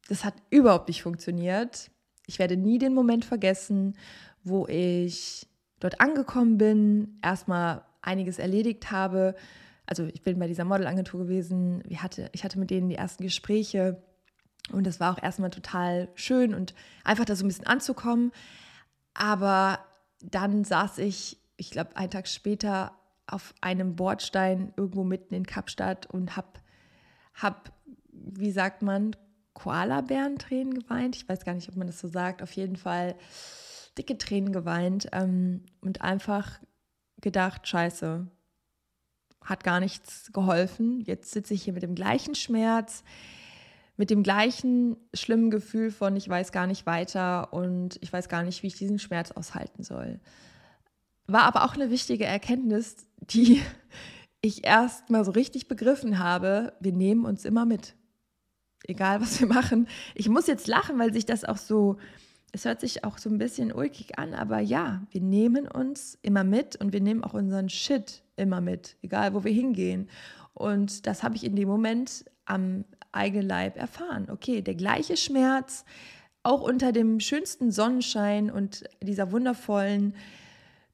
das 0.08 0.24
hat 0.24 0.34
überhaupt 0.50 0.88
nicht 0.88 1.02
funktioniert. 1.02 1.90
Ich 2.26 2.38
werde 2.38 2.58
nie 2.58 2.78
den 2.78 2.92
Moment 2.92 3.24
vergessen, 3.24 3.96
wo 4.42 4.66
ich 4.66 5.46
dort 5.80 6.00
angekommen 6.00 6.58
bin, 6.58 7.18
erstmal 7.22 7.82
einiges 8.06 8.38
erledigt 8.38 8.90
habe. 8.90 9.34
Also 9.86 10.06
ich 10.06 10.22
bin 10.22 10.38
bei 10.38 10.46
dieser 10.46 10.64
Modelagentur 10.64 11.24
gewesen, 11.24 11.82
ich 11.88 12.02
hatte, 12.02 12.30
ich 12.32 12.44
hatte 12.44 12.58
mit 12.58 12.70
denen 12.70 12.88
die 12.88 12.96
ersten 12.96 13.22
Gespräche 13.22 14.02
und 14.72 14.86
das 14.86 14.98
war 15.00 15.12
auch 15.12 15.22
erstmal 15.22 15.50
total 15.50 16.08
schön 16.14 16.54
und 16.54 16.74
einfach 17.04 17.24
da 17.24 17.36
so 17.36 17.44
ein 17.44 17.48
bisschen 17.48 17.66
anzukommen. 17.66 18.32
Aber 19.12 19.78
dann 20.22 20.64
saß 20.64 20.98
ich, 20.98 21.38
ich 21.56 21.70
glaube, 21.70 21.96
einen 21.96 22.10
Tag 22.10 22.28
später 22.28 22.92
auf 23.26 23.54
einem 23.60 23.96
Bordstein 23.96 24.72
irgendwo 24.76 25.04
mitten 25.04 25.34
in 25.34 25.46
Kapstadt 25.46 26.06
und 26.06 26.36
habe, 26.36 26.48
hab, 27.34 27.72
wie 28.10 28.50
sagt 28.50 28.82
man, 28.82 29.14
Koala-Bärentränen 29.54 30.74
geweint. 30.74 31.16
Ich 31.16 31.28
weiß 31.28 31.44
gar 31.44 31.54
nicht, 31.54 31.68
ob 31.68 31.76
man 31.76 31.86
das 31.86 32.00
so 32.00 32.08
sagt. 32.08 32.42
Auf 32.42 32.52
jeden 32.52 32.76
Fall 32.76 33.14
dicke 33.96 34.18
Tränen 34.18 34.52
geweint 34.52 35.08
ähm, 35.12 35.62
und 35.80 36.02
einfach 36.02 36.58
gedacht, 37.24 37.66
scheiße, 37.66 38.28
hat 39.44 39.64
gar 39.64 39.80
nichts 39.80 40.32
geholfen. 40.32 41.00
Jetzt 41.00 41.32
sitze 41.32 41.54
ich 41.54 41.64
hier 41.64 41.72
mit 41.72 41.82
dem 41.82 41.96
gleichen 41.96 42.36
Schmerz, 42.36 43.02
mit 43.96 44.10
dem 44.10 44.22
gleichen 44.22 44.96
schlimmen 45.12 45.50
Gefühl 45.50 45.90
von, 45.90 46.16
ich 46.16 46.28
weiß 46.28 46.52
gar 46.52 46.66
nicht 46.66 46.86
weiter 46.86 47.52
und 47.52 47.98
ich 48.00 48.12
weiß 48.12 48.28
gar 48.28 48.44
nicht, 48.44 48.62
wie 48.62 48.68
ich 48.68 48.76
diesen 48.76 48.98
Schmerz 48.98 49.32
aushalten 49.32 49.82
soll. 49.82 50.20
War 51.26 51.42
aber 51.42 51.64
auch 51.64 51.74
eine 51.74 51.90
wichtige 51.90 52.24
Erkenntnis, 52.24 52.96
die 53.20 53.60
ich 54.40 54.64
erst 54.64 55.10
mal 55.10 55.24
so 55.24 55.32
richtig 55.32 55.68
begriffen 55.68 56.18
habe, 56.18 56.74
wir 56.80 56.92
nehmen 56.92 57.24
uns 57.24 57.44
immer 57.44 57.64
mit. 57.64 57.94
egal 58.86 59.20
was 59.22 59.40
wir 59.40 59.46
machen. 59.46 59.88
Ich 60.14 60.28
muss 60.28 60.46
jetzt 60.46 60.66
lachen, 60.66 60.98
weil 60.98 61.12
sich 61.12 61.24
das 61.24 61.44
auch 61.44 61.56
so, 61.56 61.96
es 62.54 62.64
hört 62.64 62.80
sich 62.80 63.02
auch 63.02 63.18
so 63.18 63.28
ein 63.28 63.38
bisschen 63.38 63.72
ulkig 63.72 64.16
an, 64.16 64.32
aber 64.32 64.60
ja, 64.60 65.02
wir 65.10 65.20
nehmen 65.20 65.66
uns 65.66 66.16
immer 66.22 66.44
mit 66.44 66.76
und 66.76 66.92
wir 66.92 67.00
nehmen 67.00 67.24
auch 67.24 67.34
unseren 67.34 67.68
Shit 67.68 68.22
immer 68.36 68.60
mit, 68.60 68.96
egal 69.02 69.34
wo 69.34 69.42
wir 69.42 69.50
hingehen. 69.50 70.08
Und 70.52 71.08
das 71.08 71.24
habe 71.24 71.34
ich 71.34 71.42
in 71.42 71.56
dem 71.56 71.68
Moment 71.68 72.24
am 72.44 72.84
eigenen 73.10 73.48
Leib 73.48 73.76
erfahren. 73.76 74.28
Okay, 74.30 74.62
der 74.62 74.76
gleiche 74.76 75.16
Schmerz, 75.16 75.84
auch 76.44 76.60
unter 76.60 76.92
dem 76.92 77.18
schönsten 77.18 77.72
Sonnenschein 77.72 78.52
und 78.52 78.84
dieser 79.02 79.32
wundervollen, 79.32 80.14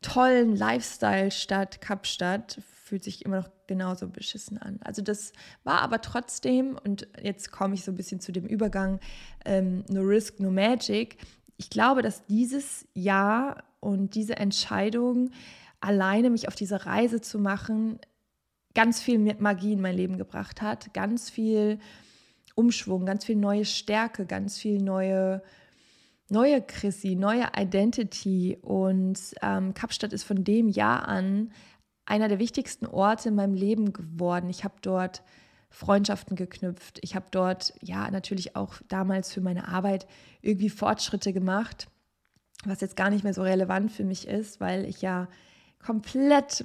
tollen 0.00 0.56
Lifestyle-Stadt 0.56 1.82
Kapstadt 1.82 2.58
fühlt 2.90 3.04
sich 3.04 3.24
immer 3.24 3.36
noch 3.36 3.50
genauso 3.68 4.08
beschissen 4.08 4.58
an. 4.58 4.80
Also 4.82 5.00
das 5.00 5.32
war 5.62 5.82
aber 5.82 6.00
trotzdem, 6.00 6.76
und 6.82 7.06
jetzt 7.22 7.52
komme 7.52 7.74
ich 7.74 7.84
so 7.84 7.92
ein 7.92 7.96
bisschen 7.96 8.18
zu 8.18 8.32
dem 8.32 8.46
Übergang, 8.46 8.98
ähm, 9.44 9.84
no 9.88 10.00
risk, 10.00 10.40
no 10.40 10.50
magic. 10.50 11.18
Ich 11.60 11.68
glaube, 11.68 12.00
dass 12.00 12.24
dieses 12.24 12.88
Jahr 12.94 13.64
und 13.80 14.14
diese 14.14 14.38
Entscheidung, 14.38 15.28
alleine 15.82 16.30
mich 16.30 16.48
auf 16.48 16.54
diese 16.54 16.86
Reise 16.86 17.20
zu 17.20 17.38
machen, 17.38 17.98
ganz 18.72 19.02
viel 19.02 19.18
Magie 19.38 19.74
in 19.74 19.82
mein 19.82 19.94
Leben 19.94 20.16
gebracht 20.16 20.62
hat, 20.62 20.94
ganz 20.94 21.28
viel 21.28 21.78
Umschwung, 22.54 23.04
ganz 23.04 23.26
viel 23.26 23.36
neue 23.36 23.66
Stärke, 23.66 24.24
ganz 24.24 24.56
viel 24.56 24.80
neue, 24.80 25.42
neue 26.30 26.62
Chrissy, 26.62 27.14
neue 27.14 27.48
Identity. 27.54 28.56
Und 28.62 29.20
ähm, 29.42 29.74
Kapstadt 29.74 30.14
ist 30.14 30.24
von 30.24 30.42
dem 30.42 30.70
Jahr 30.70 31.08
an 31.08 31.52
einer 32.06 32.28
der 32.28 32.38
wichtigsten 32.38 32.86
Orte 32.86 33.28
in 33.28 33.34
meinem 33.34 33.54
Leben 33.54 33.92
geworden. 33.92 34.48
Ich 34.48 34.64
habe 34.64 34.76
dort 34.80 35.22
Freundschaften 35.70 36.36
geknüpft. 36.36 36.98
Ich 37.02 37.14
habe 37.14 37.26
dort 37.30 37.72
ja 37.80 38.10
natürlich 38.10 38.56
auch 38.56 38.74
damals 38.88 39.32
für 39.32 39.40
meine 39.40 39.68
Arbeit 39.68 40.06
irgendwie 40.42 40.68
Fortschritte 40.68 41.32
gemacht, 41.32 41.88
was 42.64 42.80
jetzt 42.80 42.96
gar 42.96 43.10
nicht 43.10 43.24
mehr 43.24 43.34
so 43.34 43.42
relevant 43.42 43.92
für 43.92 44.04
mich 44.04 44.26
ist, 44.26 44.60
weil 44.60 44.84
ich 44.84 45.00
ja 45.00 45.28
komplett 45.78 46.64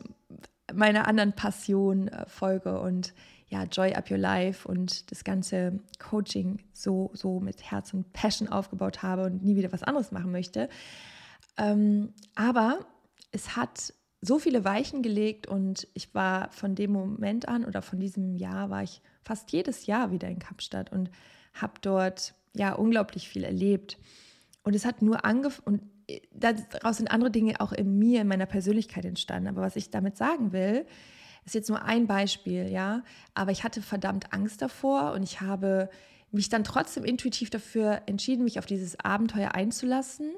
meiner 0.74 1.08
anderen 1.08 1.34
Passion 1.34 2.08
äh, 2.08 2.26
folge 2.28 2.80
und 2.80 3.14
ja, 3.48 3.64
Joy 3.64 3.94
Up 3.94 4.10
Your 4.10 4.18
Life 4.18 4.68
und 4.68 5.12
das 5.12 5.24
ganze 5.24 5.80
Coaching 6.00 6.64
so, 6.74 7.12
so 7.14 7.40
mit 7.40 7.64
Herz 7.72 7.94
und 7.94 8.12
Passion 8.12 8.50
aufgebaut 8.50 9.04
habe 9.04 9.26
und 9.26 9.44
nie 9.44 9.56
wieder 9.56 9.72
was 9.72 9.84
anderes 9.84 10.12
machen 10.12 10.32
möchte. 10.32 10.68
Ähm, 11.58 12.14
aber 12.34 12.80
es 13.32 13.56
hat 13.56 13.94
so 14.26 14.40
viele 14.40 14.64
Weichen 14.64 15.02
gelegt 15.02 15.48
und 15.48 15.88
ich 15.94 16.14
war 16.16 16.52
von 16.52 16.76
dem 16.76 16.92
Moment 16.92 17.48
an 17.48 17.66
oder 17.66 17.82
von 17.82 18.00
diesem 18.00 18.36
Jahr 18.36 18.70
war 18.70 18.84
ich 18.84 19.02
fast 19.24 19.52
jedes 19.52 19.86
Jahr 19.86 20.12
wieder 20.12 20.28
in 20.28 20.40
Kapstadt 20.40 20.92
und 20.92 21.10
habe 21.54 21.74
dort 21.82 22.34
ja 22.54 22.74
unglaublich 22.74 23.28
viel 23.28 23.44
erlebt. 23.44 23.98
Und 24.64 24.76
es 24.76 24.86
hat 24.86 25.02
nur 25.02 25.26
angefangen, 25.26 25.66
und 25.66 25.82
äh, 26.08 26.22
daraus 26.34 26.98
sind 26.98 27.12
andere 27.12 27.32
Dinge 27.32 27.60
auch 27.60 27.72
in 27.72 27.98
mir, 27.98 28.22
in 28.22 28.28
meiner 28.28 28.46
Persönlichkeit 28.46 29.06
entstanden. 29.06 29.48
Aber 29.48 29.62
was 29.62 29.76
ich 29.76 29.90
damit 29.90 30.18
sagen 30.18 30.52
will, 30.52 30.86
ist 31.46 31.54
jetzt 31.54 31.70
nur 31.70 31.84
ein 31.84 32.08
Beispiel, 32.08 32.70
ja. 32.70 33.04
Aber 33.34 33.52
ich 33.52 33.64
hatte 33.64 33.82
verdammt 33.82 34.34
Angst 34.34 34.62
davor 34.62 35.14
und 35.14 35.24
ich 35.24 35.42
habe 35.42 35.90
mich 36.32 36.50
dann 36.50 36.64
trotzdem 36.64 37.06
intuitiv 37.06 37.50
dafür 37.50 38.02
entschieden, 38.08 38.44
mich 38.44 38.60
auf 38.60 38.66
dieses 38.66 39.00
Abenteuer 39.00 39.54
einzulassen. 39.54 40.34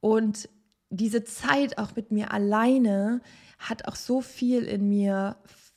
Und 0.00 0.48
diese 0.92 1.24
Zeit 1.24 1.78
auch 1.78 1.96
mit 1.96 2.12
mir 2.12 2.32
alleine 2.32 3.22
hat 3.58 3.86
auch 3.88 3.96
so 3.96 4.20
viel 4.20 4.64
in 4.64 4.88
mir 4.88 5.36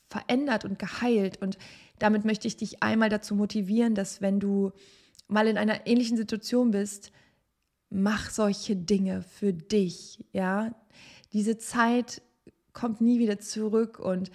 verändert 0.10 0.66
und 0.66 0.78
geheilt. 0.78 1.42
Und 1.42 1.58
damit 2.00 2.26
möchte 2.26 2.48
ich 2.48 2.58
dich 2.58 2.84
einmal 2.84 3.10
dazu 3.10 3.34
motivieren, 3.34 3.96
dass 3.96 4.22
wenn 4.22 4.40
du 4.40 4.72
mal 5.28 5.48
in 5.48 5.58
einer 5.58 5.88
ähnlichen 5.88 6.18
Situation 6.18 6.72
bist, 6.72 7.12
mach 7.90 8.30
solche 8.30 8.76
Dinge 8.76 9.22
für 9.22 9.54
dich, 9.54 10.24
ja. 10.34 10.76
Diese 11.32 11.58
Zeit 11.58 12.22
kommt 12.74 13.00
nie 13.02 13.20
wieder 13.20 13.40
zurück 13.40 14.00
und 14.00 14.32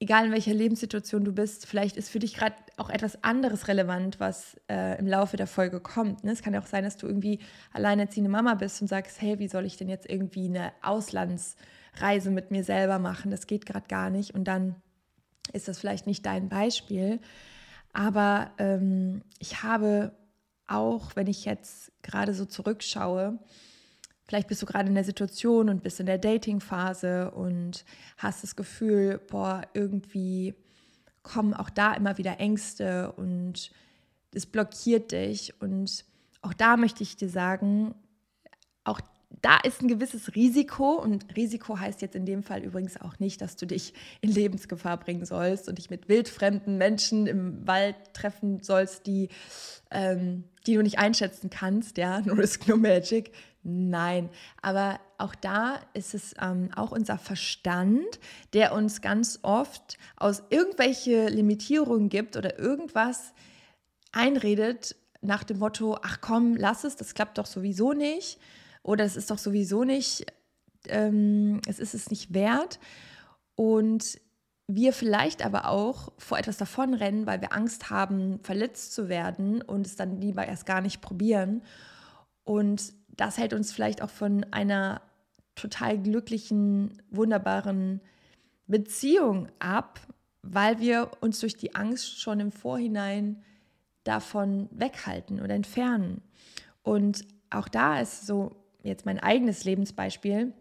egal 0.00 0.26
in 0.26 0.32
welcher 0.32 0.54
Lebenssituation 0.54 1.24
du 1.24 1.32
bist, 1.32 1.66
vielleicht 1.66 1.96
ist 1.96 2.10
für 2.10 2.18
dich 2.18 2.34
gerade 2.34 2.56
auch 2.76 2.90
etwas 2.90 3.22
anderes 3.22 3.68
relevant, 3.68 4.20
was 4.20 4.56
äh, 4.68 4.98
im 4.98 5.06
Laufe 5.06 5.36
der 5.36 5.46
Folge 5.46 5.80
kommt. 5.80 6.24
Ne? 6.24 6.32
Es 6.32 6.42
kann 6.42 6.54
ja 6.54 6.60
auch 6.60 6.66
sein, 6.66 6.84
dass 6.84 6.96
du 6.96 7.06
irgendwie 7.06 7.38
alleinerziehende 7.72 8.30
Mama 8.30 8.54
bist 8.54 8.82
und 8.82 8.88
sagst, 8.88 9.20
hey, 9.20 9.38
wie 9.38 9.48
soll 9.48 9.64
ich 9.64 9.76
denn 9.76 9.88
jetzt 9.88 10.08
irgendwie 10.08 10.46
eine 10.46 10.72
Auslandsreise 10.82 12.30
mit 12.30 12.50
mir 12.50 12.64
selber 12.64 12.98
machen? 12.98 13.30
Das 13.30 13.46
geht 13.46 13.66
gerade 13.66 13.86
gar 13.88 14.10
nicht. 14.10 14.34
Und 14.34 14.44
dann 14.44 14.76
ist 15.52 15.68
das 15.68 15.78
vielleicht 15.78 16.06
nicht 16.06 16.26
dein 16.26 16.48
Beispiel. 16.48 17.20
Aber 17.92 18.50
ähm, 18.58 19.22
ich 19.38 19.62
habe 19.62 20.12
auch, 20.66 21.14
wenn 21.14 21.28
ich 21.28 21.44
jetzt 21.44 21.92
gerade 22.02 22.34
so 22.34 22.44
zurückschaue, 22.44 23.38
Vielleicht 24.26 24.48
bist 24.48 24.62
du 24.62 24.66
gerade 24.66 24.88
in 24.88 24.94
der 24.94 25.04
Situation 25.04 25.68
und 25.68 25.82
bist 25.82 26.00
in 26.00 26.06
der 26.06 26.18
Dating-Phase 26.18 27.30
und 27.32 27.84
hast 28.16 28.42
das 28.42 28.56
Gefühl, 28.56 29.20
boah, 29.30 29.62
irgendwie 29.74 30.54
kommen 31.22 31.54
auch 31.54 31.70
da 31.70 31.94
immer 31.94 32.16
wieder 32.18 32.40
Ängste 32.40 33.12
und 33.12 33.70
es 34.32 34.46
blockiert 34.46 35.12
dich. 35.12 35.60
Und 35.60 36.04
auch 36.42 36.54
da 36.54 36.76
möchte 36.76 37.02
ich 37.02 37.16
dir 37.16 37.28
sagen, 37.28 37.94
auch 38.84 39.00
da 39.42 39.58
ist 39.58 39.82
ein 39.82 39.88
gewisses 39.88 40.34
Risiko 40.34 40.92
und 40.92 41.36
Risiko 41.36 41.78
heißt 41.78 42.02
jetzt 42.02 42.14
in 42.14 42.24
dem 42.24 42.42
Fall 42.42 42.62
übrigens 42.62 43.00
auch 43.00 43.18
nicht, 43.18 43.40
dass 43.40 43.56
du 43.56 43.66
dich 43.66 43.92
in 44.20 44.30
Lebensgefahr 44.30 44.98
bringen 44.98 45.24
sollst 45.24 45.68
und 45.68 45.78
dich 45.78 45.90
mit 45.90 46.08
wildfremden 46.08 46.78
Menschen 46.78 47.26
im 47.26 47.66
Wald 47.66 47.96
treffen 48.12 48.62
sollst, 48.62 49.06
die, 49.06 49.28
ähm, 49.90 50.44
die 50.66 50.74
du 50.74 50.82
nicht 50.82 50.98
einschätzen 50.98 51.50
kannst, 51.50 51.98
ja, 51.98 52.20
no 52.24 52.34
risk, 52.34 52.68
no 52.68 52.76
magic. 52.76 53.32
Nein, 53.66 54.28
aber 54.60 55.00
auch 55.16 55.34
da 55.34 55.80
ist 55.94 56.12
es 56.12 56.34
ähm, 56.38 56.68
auch 56.76 56.92
unser 56.92 57.16
Verstand, 57.16 58.20
der 58.52 58.74
uns 58.74 59.00
ganz 59.00 59.38
oft 59.40 59.96
aus 60.16 60.42
irgendwelche 60.50 61.28
Limitierungen 61.28 62.10
gibt 62.10 62.36
oder 62.36 62.58
irgendwas 62.58 63.32
einredet 64.12 64.96
nach 65.22 65.44
dem 65.44 65.60
Motto, 65.60 65.96
ach 66.02 66.20
komm, 66.20 66.56
lass 66.56 66.84
es, 66.84 66.96
das 66.96 67.14
klappt 67.14 67.38
doch 67.38 67.46
sowieso 67.46 67.94
nicht 67.94 68.38
oder 68.82 69.04
es 69.04 69.16
ist 69.16 69.30
doch 69.30 69.38
sowieso 69.38 69.84
nicht, 69.84 70.26
ähm, 70.88 71.62
es 71.66 71.78
ist 71.78 71.94
es 71.94 72.10
nicht 72.10 72.34
wert. 72.34 72.78
Und 73.56 74.20
wir 74.66 74.92
vielleicht 74.92 75.44
aber 75.44 75.68
auch 75.68 76.12
vor 76.18 76.38
etwas 76.38 76.58
davonrennen, 76.58 77.26
weil 77.26 77.40
wir 77.40 77.54
Angst 77.54 77.88
haben, 77.88 78.40
verletzt 78.42 78.92
zu 78.92 79.08
werden 79.08 79.62
und 79.62 79.86
es 79.86 79.96
dann 79.96 80.20
lieber 80.20 80.46
erst 80.46 80.66
gar 80.66 80.82
nicht 80.82 81.00
probieren. 81.00 81.62
Und 82.44 82.92
das 83.16 83.38
hält 83.38 83.52
uns 83.52 83.72
vielleicht 83.72 84.02
auch 84.02 84.10
von 84.10 84.44
einer 84.52 85.02
total 85.54 85.98
glücklichen, 85.98 87.02
wunderbaren 87.10 88.00
Beziehung 88.66 89.48
ab, 89.58 90.00
weil 90.42 90.80
wir 90.80 91.10
uns 91.20 91.40
durch 91.40 91.56
die 91.56 91.74
Angst 91.74 92.20
schon 92.20 92.40
im 92.40 92.52
Vorhinein 92.52 93.42
davon 94.04 94.68
weghalten 94.72 95.40
oder 95.40 95.54
entfernen. 95.54 96.22
Und 96.82 97.24
auch 97.50 97.68
da 97.68 98.00
ist 98.00 98.26
so 98.26 98.56
jetzt 98.82 99.06
mein 99.06 99.18
eigenes 99.18 99.64
Lebensbeispiel, 99.64 100.52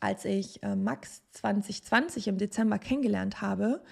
als 0.00 0.24
ich 0.24 0.62
äh, 0.62 0.76
Max 0.76 1.22
2020 1.32 2.28
im 2.28 2.38
Dezember 2.38 2.78
kennengelernt 2.78 3.40
habe, 3.40 3.82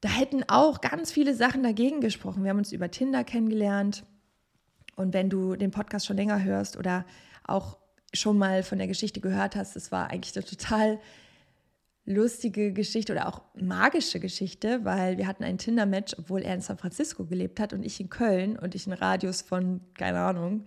da 0.00 0.08
hätten 0.08 0.44
auch 0.48 0.80
ganz 0.80 1.12
viele 1.12 1.34
Sachen 1.34 1.62
dagegen 1.62 2.00
gesprochen. 2.00 2.42
Wir 2.42 2.50
haben 2.50 2.58
uns 2.58 2.72
über 2.72 2.90
Tinder 2.90 3.24
kennengelernt 3.24 4.04
und 5.00 5.14
wenn 5.14 5.30
du 5.30 5.56
den 5.56 5.70
Podcast 5.70 6.06
schon 6.06 6.16
länger 6.16 6.44
hörst 6.44 6.76
oder 6.76 7.06
auch 7.44 7.78
schon 8.12 8.36
mal 8.38 8.62
von 8.62 8.78
der 8.78 8.86
Geschichte 8.86 9.20
gehört 9.20 9.56
hast, 9.56 9.74
es 9.76 9.90
war 9.90 10.10
eigentlich 10.10 10.36
eine 10.36 10.44
total 10.44 11.00
lustige 12.04 12.72
Geschichte 12.72 13.12
oder 13.12 13.28
auch 13.28 13.42
magische 13.54 14.20
Geschichte, 14.20 14.84
weil 14.84 15.16
wir 15.16 15.26
hatten 15.26 15.44
ein 15.44 15.58
Tinder-Match, 15.58 16.16
obwohl 16.18 16.42
er 16.42 16.54
in 16.54 16.60
San 16.60 16.76
Francisco 16.76 17.24
gelebt 17.24 17.60
hat 17.60 17.72
und 17.72 17.82
ich 17.82 18.00
in 18.00 18.10
Köln 18.10 18.58
und 18.58 18.74
ich 18.74 18.86
einen 18.86 18.98
Radius 18.98 19.42
von, 19.42 19.80
keine 19.94 20.20
Ahnung, 20.20 20.66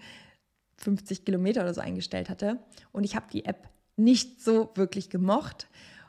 50 0.78 1.26
Kilometer 1.26 1.62
oder 1.62 1.74
so 1.74 1.82
eingestellt 1.82 2.30
hatte. 2.30 2.60
Und 2.92 3.04
ich 3.04 3.16
habe 3.16 3.28
die 3.32 3.46
App 3.46 3.70
nicht 3.98 4.42
so 4.42 4.72
wirklich 4.76 5.10
gemocht 5.10 5.68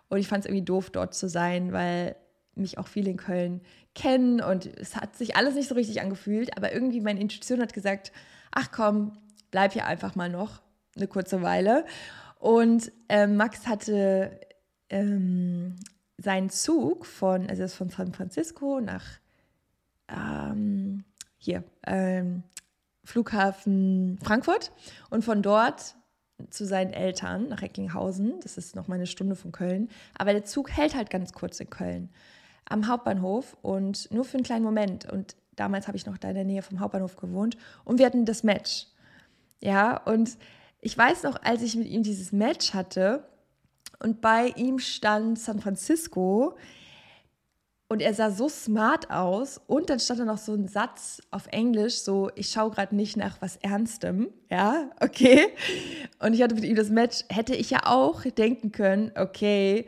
und 0.08 0.18
ich 0.18 0.28
fand 0.28 0.44
es 0.44 0.50
irgendwie 0.50 0.64
doof, 0.64 0.90
dort 0.90 1.14
zu 1.14 1.28
sein, 1.28 1.72
weil 1.72 2.16
mich 2.56 2.78
auch 2.78 2.88
viele 2.88 3.10
in 3.10 3.16
Köln 3.16 3.60
kennen 3.94 4.40
und 4.40 4.66
es 4.66 4.96
hat 4.96 5.16
sich 5.16 5.36
alles 5.36 5.54
nicht 5.54 5.68
so 5.68 5.74
richtig 5.74 6.00
angefühlt, 6.00 6.56
aber 6.56 6.72
irgendwie 6.72 7.00
meine 7.00 7.20
Intuition 7.20 7.60
hat 7.60 7.72
gesagt, 7.72 8.12
ach 8.50 8.70
komm, 8.72 9.18
bleib 9.50 9.72
hier 9.72 9.86
einfach 9.86 10.14
mal 10.14 10.28
noch 10.28 10.62
eine 10.96 11.06
kurze 11.06 11.42
Weile. 11.42 11.84
Und 12.38 12.92
ähm, 13.08 13.36
Max 13.36 13.66
hatte 13.66 14.38
ähm, 14.90 15.76
seinen 16.18 16.50
Zug 16.50 17.06
von, 17.06 17.48
also 17.48 17.62
ist 17.62 17.74
von 17.74 17.88
San 17.88 18.12
Francisco 18.12 18.80
nach 18.80 19.04
ähm, 20.08 21.04
hier, 21.38 21.64
ähm, 21.86 22.42
Flughafen 23.04 24.18
Frankfurt 24.22 24.72
und 25.10 25.24
von 25.24 25.42
dort 25.42 25.94
zu 26.50 26.64
seinen 26.64 26.92
Eltern 26.92 27.48
nach 27.48 27.62
Recklinghausen. 27.62 28.40
Das 28.40 28.56
ist 28.58 28.74
noch 28.74 28.88
mal 28.88 28.96
eine 28.96 29.06
Stunde 29.06 29.36
von 29.36 29.52
Köln. 29.52 29.88
Aber 30.16 30.32
der 30.32 30.44
Zug 30.44 30.70
hält 30.70 30.94
halt 30.94 31.10
ganz 31.10 31.32
kurz 31.32 31.60
in 31.60 31.70
Köln 31.70 32.10
am 32.68 32.88
Hauptbahnhof 32.88 33.56
und 33.62 34.10
nur 34.10 34.24
für 34.24 34.36
einen 34.36 34.44
kleinen 34.44 34.64
Moment. 34.64 35.10
Und 35.10 35.36
damals 35.56 35.86
habe 35.86 35.96
ich 35.96 36.06
noch 36.06 36.18
da 36.18 36.28
in 36.28 36.34
der 36.34 36.44
Nähe 36.44 36.62
vom 36.62 36.80
Hauptbahnhof 36.80 37.16
gewohnt 37.16 37.56
und 37.84 37.98
wir 37.98 38.06
hatten 38.06 38.24
das 38.24 38.42
Match. 38.42 38.86
Ja, 39.60 39.96
und 40.04 40.36
ich 40.80 40.96
weiß 40.96 41.22
noch, 41.22 41.42
als 41.42 41.62
ich 41.62 41.76
mit 41.76 41.88
ihm 41.88 42.02
dieses 42.02 42.32
Match 42.32 42.74
hatte 42.74 43.24
und 44.00 44.20
bei 44.20 44.48
ihm 44.56 44.78
stand 44.78 45.38
San 45.38 45.60
Francisco 45.60 46.56
und 47.88 48.00
er 48.00 48.12
sah 48.12 48.30
so 48.30 48.48
smart 48.48 49.10
aus 49.10 49.60
und 49.66 49.88
dann 49.88 50.00
stand 50.00 50.20
da 50.20 50.24
noch 50.24 50.38
so 50.38 50.52
ein 50.52 50.68
Satz 50.68 51.22
auf 51.30 51.46
Englisch, 51.46 51.98
so 51.98 52.30
ich 52.34 52.50
schaue 52.50 52.70
gerade 52.70 52.94
nicht 52.96 53.16
nach 53.16 53.40
was 53.40 53.56
Ernstem, 53.56 54.32
ja, 54.50 54.90
okay. 55.00 55.46
Und 56.18 56.34
ich 56.34 56.42
hatte 56.42 56.54
mit 56.54 56.64
ihm 56.64 56.76
das 56.76 56.90
Match, 56.90 57.24
hätte 57.28 57.54
ich 57.54 57.70
ja 57.70 57.86
auch 57.86 58.22
denken 58.22 58.72
können, 58.72 59.12
okay, 59.16 59.86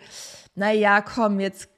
naja, 0.54 1.00
komm, 1.02 1.40
jetzt, 1.40 1.68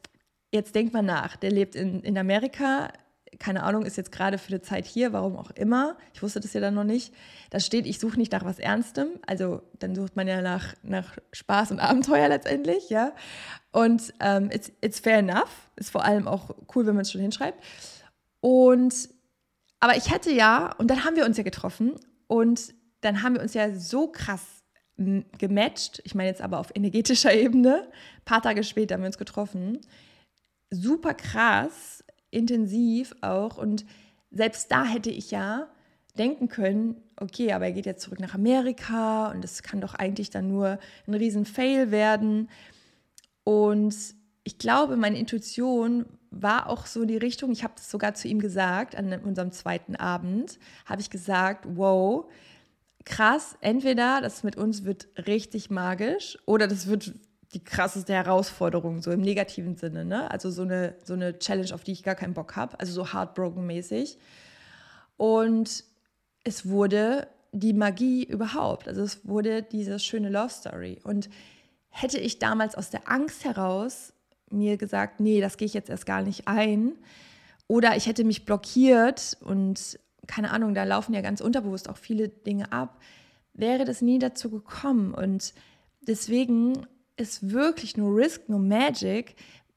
jetzt 0.53 0.75
denk 0.75 0.93
mal 0.93 1.03
nach. 1.03 1.37
Der 1.37 1.51
lebt 1.51 1.75
in, 1.75 2.03
in 2.03 2.17
Amerika, 2.17 2.91
keine 3.39 3.63
Ahnung, 3.63 3.85
ist 3.85 3.97
jetzt 3.97 4.13
gerade 4.13 4.39
für 4.39 4.49
eine 4.49 4.63
Zeit 4.63 4.87
hier, 4.87 5.13
warum 5.13 5.37
auch 5.37 5.51
immer. 5.51 5.97
Ich 6.15 6.23
wusste 6.23 6.41
das 6.41 6.53
ja 6.53 6.61
dann 6.61 6.75
noch 6.75 6.85
nicht. 6.85 7.15
Da 7.51 7.61
steht, 7.61 7.87
ich 7.87 7.99
suche 7.99 8.19
nicht 8.19 8.33
nach 8.33 8.45
was 8.45 8.59
Ernstem. 8.59 9.09
Also 9.27 9.63
dann 9.79 9.95
sucht 9.95 10.17
man 10.17 10.27
ja 10.27 10.41
nach, 10.41 10.75
nach 10.83 11.17
Spaß 11.33 11.71
und 11.71 11.81
Abenteuer 11.81 12.29
letztendlich, 12.29 12.89
ja. 12.91 13.13
Und 13.71 14.15
ähm, 14.21 14.51
it's, 14.51 14.73
it's 14.81 15.01
fair 15.01 15.19
enough. 15.19 15.69
Ist 15.77 15.91
vor 15.91 16.05
allem 16.05 16.27
auch 16.27 16.55
cool, 16.75 16.87
wenn 16.87 16.95
man 16.95 17.03
es 17.03 17.13
schon 17.13 17.21
hinschreibt. 17.21 17.63
Und 18.41 19.11
aber 19.81 19.97
ich 19.97 20.11
hätte 20.13 20.33
ja, 20.33 20.75
und 20.79 20.91
dann 20.91 21.05
haben 21.05 21.17
wir 21.17 21.25
uns 21.25 21.37
ja 21.37 21.45
getroffen 21.45 21.95
und 22.27 22.75
dann 23.01 23.23
haben 23.23 23.35
wir 23.35 23.43
uns 23.43 23.55
ja 23.55 23.75
so 23.75 24.09
krass 24.09 24.43
gematcht. 24.97 26.01
Ich 26.05 26.17
meine 26.17 26.29
jetzt 26.29 26.43
aber 26.43 26.59
auf 26.59 26.75
energetischer 26.75 27.33
Ebene. 27.35 27.85
Ein 27.85 28.25
paar 28.25 28.43
Tage 28.43 28.65
später 28.65 28.95
haben 28.95 29.03
wir 29.03 29.07
uns 29.07 29.19
getroffen. 29.19 29.81
Super 30.71 31.15
krass 31.15 32.05
intensiv 32.31 33.15
auch. 33.21 33.59
Und 33.59 33.85
selbst 34.31 34.71
da 34.71 34.85
hätte 34.85 35.11
ich 35.11 35.31
ja 35.31 35.69
denken 36.19 36.49
können, 36.49 36.97
okay, 37.17 37.53
aber 37.53 37.67
er 37.67 37.73
geht 37.73 37.87
jetzt 37.87 38.03
zurück 38.03 38.21
nach 38.21 38.35
Amerika 38.35 39.31
und 39.31 39.43
das 39.43 39.63
kann 39.63 39.81
doch 39.81 39.95
eigentlich 39.95 40.31
dann 40.31 40.49
nur 40.49 40.79
ein 41.07 41.15
riesen 41.15 41.45
Fail 41.45 41.91
werden. 41.91 42.51
Und 43.45 43.95
ich 44.45 44.59
glaube, 44.59 44.97
meine 44.97 45.19
Intuition 45.19 46.07
war 46.31 46.69
auch 46.69 46.87
so 46.87 47.03
in 47.03 47.09
die 47.09 47.17
Richtung, 47.17 47.51
ich 47.53 47.65
habe 47.65 47.75
das 47.77 47.91
sogar 47.91 48.15
zu 48.15 48.29
ihm 48.29 48.41
gesagt, 48.41 48.97
an 48.97 49.13
unserem 49.23 49.53
zweiten 49.53 49.97
Abend, 49.97 50.59
habe 50.85 51.01
ich 51.01 51.09
gesagt, 51.09 51.65
wow, 51.69 52.29
krass, 53.05 53.57
entweder 53.61 54.21
das 54.21 54.43
mit 54.43 54.57
uns 54.57 54.85
wird 54.85 55.09
richtig 55.27 55.71
magisch 55.71 56.39
oder 56.45 56.67
das 56.67 56.87
wird 56.89 57.15
die 57.55 57.65
krasseste 57.65 58.13
Herausforderung, 58.13 59.01
so 59.01 59.11
im 59.11 59.21
negativen 59.21 59.77
Sinne, 59.77 60.05
ne? 60.05 60.31
Also 60.31 60.51
so 60.51 60.63
eine, 60.63 60.95
so 61.05 61.15
eine 61.15 61.39
Challenge, 61.39 61.75
auf 61.75 61.83
die 61.83 61.93
ich 61.93 62.03
gar 62.03 62.15
keinen 62.15 62.35
Bock 62.35 62.57
habe, 62.57 62.79
also 62.79 62.93
so 62.93 63.13
heartbroken-mäßig. 63.13 64.19
Und 65.17 65.85
es 66.45 66.69
wurde 66.69 67.27
die 67.53 67.73
Magie 67.73 68.25
überhaupt, 68.25 68.89
also 68.89 69.03
es 69.03 69.27
wurde 69.27 69.63
diese 69.63 69.99
schöne 69.99 70.29
Love 70.29 70.51
Story. 70.51 71.01
Und 71.03 71.31
hätte 71.89 72.19
ich 72.19 72.39
damals 72.39 72.75
aus 72.75 72.91
der 72.91 73.11
Angst 73.11 73.45
heraus 73.45 74.13
mir 74.51 74.77
gesagt, 74.77 75.21
nee, 75.21 75.41
das 75.41 75.57
gehe 75.57 75.67
ich 75.67 75.75
jetzt 75.75 75.91
erst 75.91 76.07
gar 76.07 76.23
nicht 76.23 76.47
ein, 76.47 76.93
oder 77.67 77.97
ich 77.97 78.07
hätte 78.07 78.25
mich 78.25 78.47
blockiert 78.47 79.37
und 79.41 79.99
keine 80.27 80.51
Ahnung, 80.51 80.75
da 80.75 80.85
laufen 80.85 81.15
ja 81.15 81.21
ganz 81.21 81.41
unterbewusst 81.41 81.89
auch 81.89 81.97
viele 81.97 82.29
Dinge 82.29 82.73
ab, 82.73 83.01
wäre 83.53 83.85
das 83.85 84.03
nie 84.03 84.19
dazu 84.19 84.51
gekommen. 84.51 85.15
Und 85.15 85.55
deswegen 86.01 86.87
ist 87.19 87.51
wirklich 87.51 87.97
nur 87.97 88.17
Risk, 88.17 88.49
nur 88.49 88.61
Magic. 88.61 89.35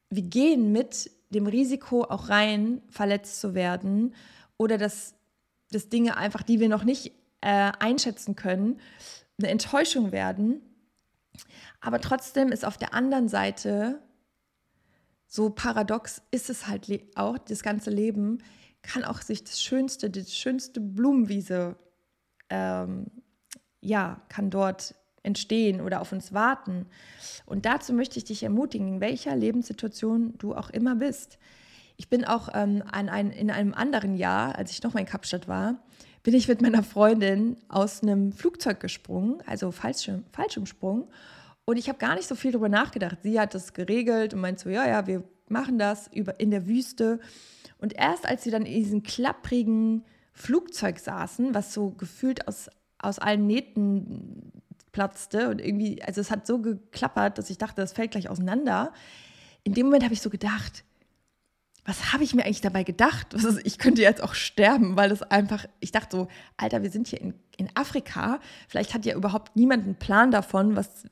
Wir 0.09 0.23
gehen 0.23 0.71
mit 0.71 1.11
dem 1.29 1.47
Risiko 1.47 2.03
auch 2.03 2.29
rein, 2.29 2.81
verletzt 2.89 3.39
zu 3.39 3.53
werden 3.53 4.13
oder 4.57 4.77
dass, 4.77 5.15
dass 5.71 5.89
Dinge 5.89 6.17
einfach, 6.17 6.43
die 6.43 6.59
wir 6.59 6.69
noch 6.69 6.83
nicht 6.83 7.13
äh, 7.41 7.71
einschätzen 7.79 8.35
können, 8.35 8.79
eine 9.39 9.49
Enttäuschung 9.49 10.11
werden. 10.11 10.61
Aber 11.79 11.99
trotzdem 11.99 12.51
ist 12.51 12.65
auf 12.65 12.77
der 12.77 12.93
anderen 12.93 13.27
Seite 13.27 14.01
so 15.33 15.49
paradox 15.49 16.21
ist 16.31 16.49
es 16.49 16.67
halt 16.67 16.91
auch, 17.15 17.37
das 17.37 17.63
ganze 17.63 17.89
Leben 17.89 18.43
kann 18.81 19.05
auch 19.05 19.21
sich 19.21 19.43
das 19.45 19.61
schönste, 19.61 20.09
die 20.09 20.25
schönste 20.25 20.81
Blumenwiese, 20.81 21.77
ähm, 22.49 23.05
ja, 23.79 24.21
kann 24.27 24.49
dort 24.49 24.95
entstehen 25.23 25.81
oder 25.81 26.01
auf 26.01 26.11
uns 26.11 26.33
warten. 26.33 26.87
Und 27.45 27.65
dazu 27.65 27.93
möchte 27.93 28.17
ich 28.17 28.25
dich 28.25 28.43
ermutigen, 28.43 28.95
in 28.95 29.01
welcher 29.01 29.35
Lebenssituation 29.35 30.33
du 30.37 30.55
auch 30.55 30.69
immer 30.69 30.95
bist. 30.95 31.37
Ich 31.97 32.09
bin 32.09 32.25
auch 32.25 32.49
ähm, 32.53 32.83
an 32.91 33.09
ein, 33.09 33.31
in 33.31 33.51
einem 33.51 33.73
anderen 33.73 34.15
Jahr, 34.15 34.55
als 34.57 34.71
ich 34.71 34.81
noch 34.81 34.93
mal 34.93 35.01
in 35.01 35.05
Kapstadt 35.05 35.47
war, 35.47 35.75
bin 36.23 36.33
ich 36.33 36.47
mit 36.47 36.61
meiner 36.61 36.83
Freundin 36.83 37.57
aus 37.67 38.01
einem 38.01 38.31
Flugzeug 38.31 38.79
gesprungen, 38.79 39.41
also 39.45 39.71
Fallschirm, 39.71 40.23
Fallschirmsprung. 40.31 41.09
Und 41.65 41.77
ich 41.77 41.89
habe 41.89 41.99
gar 41.99 42.15
nicht 42.15 42.27
so 42.27 42.35
viel 42.35 42.51
darüber 42.51 42.69
nachgedacht. 42.69 43.19
Sie 43.21 43.39
hat 43.39 43.53
das 43.53 43.73
geregelt 43.73 44.33
und 44.33 44.41
meint 44.41 44.59
so, 44.59 44.69
ja, 44.69 44.87
ja, 44.87 45.07
wir 45.07 45.23
machen 45.47 45.77
das 45.77 46.07
über, 46.13 46.39
in 46.39 46.51
der 46.51 46.67
Wüste. 46.67 47.19
Und 47.77 47.93
erst 47.93 48.25
als 48.25 48.43
sie 48.43 48.51
dann 48.51 48.65
in 48.65 48.83
diesem 48.83 49.03
klapprigen 49.03 50.03
Flugzeug 50.33 50.99
saßen, 50.99 51.53
was 51.53 51.73
so 51.73 51.91
gefühlt 51.91 52.47
aus, 52.47 52.69
aus 52.99 53.19
allen 53.19 53.47
Nähten 53.47 54.51
platzte 54.91 55.49
und 55.49 55.59
irgendwie, 55.59 56.01
also 56.03 56.21
es 56.21 56.31
hat 56.31 56.45
so 56.45 56.59
geklappert, 56.59 57.37
dass 57.37 57.49
ich 57.49 57.57
dachte, 57.57 57.81
das 57.81 57.93
fällt 57.93 58.11
gleich 58.11 58.29
auseinander. 58.29 58.93
In 59.63 59.73
dem 59.73 59.85
Moment 59.87 60.03
habe 60.03 60.13
ich 60.13 60.21
so 60.21 60.29
gedacht, 60.29 60.83
was 61.85 62.13
habe 62.13 62.23
ich 62.23 62.35
mir 62.35 62.45
eigentlich 62.45 62.61
dabei 62.61 62.83
gedacht? 62.83 63.35
Ich 63.63 63.79
könnte 63.79 64.01
jetzt 64.01 64.21
auch 64.21 64.35
sterben, 64.35 64.95
weil 64.95 65.09
das 65.09 65.23
einfach, 65.23 65.65
ich 65.79 65.91
dachte 65.91 66.15
so, 66.15 66.27
Alter, 66.57 66.83
wir 66.83 66.91
sind 66.91 67.07
hier 67.07 67.19
in, 67.19 67.33
in 67.57 67.69
Afrika, 67.75 68.39
vielleicht 68.67 68.93
hat 68.93 69.05
ja 69.05 69.15
überhaupt 69.15 69.55
niemand 69.55 69.85
einen 69.85 69.95
Plan 69.95 70.29
davon, 70.29 70.75
was, 70.75 71.07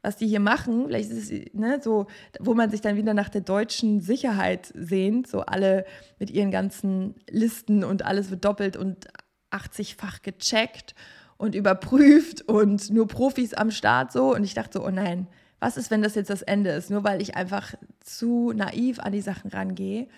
was 0.00 0.16
die 0.16 0.26
hier 0.26 0.40
machen. 0.40 0.86
Vielleicht 0.86 1.10
ist 1.10 1.30
es 1.30 1.52
ne, 1.52 1.80
so, 1.82 2.06
wo 2.40 2.54
man 2.54 2.70
sich 2.70 2.80
dann 2.80 2.96
wieder 2.96 3.12
nach 3.12 3.28
der 3.28 3.42
deutschen 3.42 4.00
Sicherheit 4.00 4.72
sehnt, 4.74 5.26
so 5.26 5.40
alle 5.40 5.84
mit 6.18 6.30
ihren 6.30 6.50
ganzen 6.50 7.14
Listen 7.28 7.84
und 7.84 8.04
alles 8.04 8.30
wird 8.30 8.44
doppelt 8.44 8.76
und 8.76 9.08
80-fach 9.50 10.22
gecheckt 10.22 10.94
und 11.36 11.54
überprüft 11.54 12.42
und 12.42 12.90
nur 12.90 13.06
Profis 13.06 13.54
am 13.54 13.70
Start 13.70 14.12
so. 14.12 14.34
Und 14.34 14.44
ich 14.44 14.54
dachte 14.54 14.78
so, 14.78 14.86
oh 14.86 14.90
nein, 14.90 15.26
was 15.58 15.76
ist, 15.76 15.90
wenn 15.90 16.02
das 16.02 16.14
jetzt 16.14 16.30
das 16.30 16.42
Ende 16.42 16.70
ist? 16.70 16.90
Nur 16.90 17.04
weil 17.04 17.20
ich 17.20 17.36
einfach 17.36 17.74
zu 18.00 18.52
naiv 18.52 18.98
an 19.00 19.12
die 19.12 19.20
Sachen 19.20 19.50
rangehe. 19.50 20.08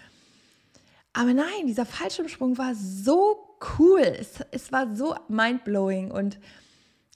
Aber 1.12 1.32
nein, 1.34 1.66
dieser 1.66 1.86
Fallschirmsprung 1.86 2.58
war 2.58 2.74
so 2.74 3.56
cool. 3.78 4.00
Es, 4.00 4.44
es 4.50 4.72
war 4.72 4.94
so 4.94 5.16
mindblowing 5.28 6.10
und 6.10 6.38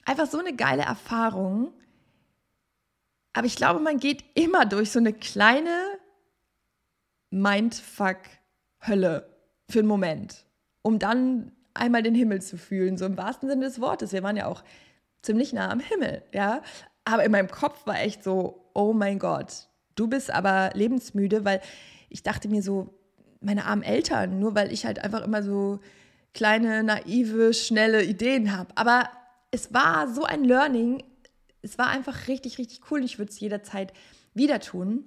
einfach 0.05 0.27
so 0.27 0.39
eine 0.39 0.55
geile 0.55 0.83
Erfahrung. 0.83 1.73
Aber 3.33 3.47
ich 3.47 3.57
glaube, 3.57 3.81
man 3.81 3.99
geht 3.99 4.25
immer 4.35 4.67
durch 4.67 4.91
so 4.91 4.99
eine 4.99 5.13
kleine 5.13 5.99
Mindfuck-Hölle 7.31 9.29
für 9.69 9.79
einen 9.79 9.89
Moment, 9.89 10.45
um 10.83 10.99
dann 10.99 11.53
einmal 11.75 12.03
den 12.03 12.15
Himmel 12.15 12.43
zu 12.43 12.57
fühlen, 12.57 12.97
so 12.97 13.07
im 13.07 13.17
wahrsten 13.17 13.49
Sinne 13.49 13.65
des 13.65 13.81
Wortes. 13.81 14.13
Wir 14.13 14.23
waren 14.23 14.37
ja 14.37 14.47
auch 14.47 14.63
ziemlich 15.23 15.53
nah 15.53 15.71
am 15.71 15.81
Himmel, 15.81 16.23
ja. 16.33 16.63
Aber 17.05 17.25
in 17.25 17.33
meinem 17.33 17.51
Kopf 17.51 17.87
war 17.87 18.01
echt 18.01 18.23
so, 18.23 18.71
oh 18.75 18.93
mein 18.93 19.19
Gott, 19.19 19.69
du 19.95 20.09
bist 20.09 20.31
aber 20.31 20.71
lebensmüde, 20.75 21.45
weil 21.45 21.61
ich 22.09 22.23
dachte 22.23 22.49
mir 22.49 22.63
so, 22.63 22.95
meine 23.41 23.65
armen 23.65 23.83
Eltern, 23.83 24.39
nur 24.39 24.55
weil 24.55 24.73
ich 24.73 24.87
halt 24.87 25.03
einfach 25.03 25.23
immer 25.23 25.43
so 25.43 25.81
kleine, 26.35 26.83
naive, 26.83 27.53
schnelle 27.55 28.05
Ideen 28.05 28.57
habe. 28.57 28.71
Aber 28.77 29.09
es 29.51 29.75
war 29.75 30.09
so 30.09 30.25
ein 30.25 30.45
Learning, 30.45 31.03
es 31.63 31.79
war 31.79 31.89
einfach 31.89 32.29
richtig, 32.29 32.59
richtig 32.59 32.91
cool. 32.91 33.05
Ich 33.05 33.19
würde 33.19 33.31
es 33.31 33.41
jederzeit 33.41 33.93
wieder 34.35 34.61
tun. 34.61 35.05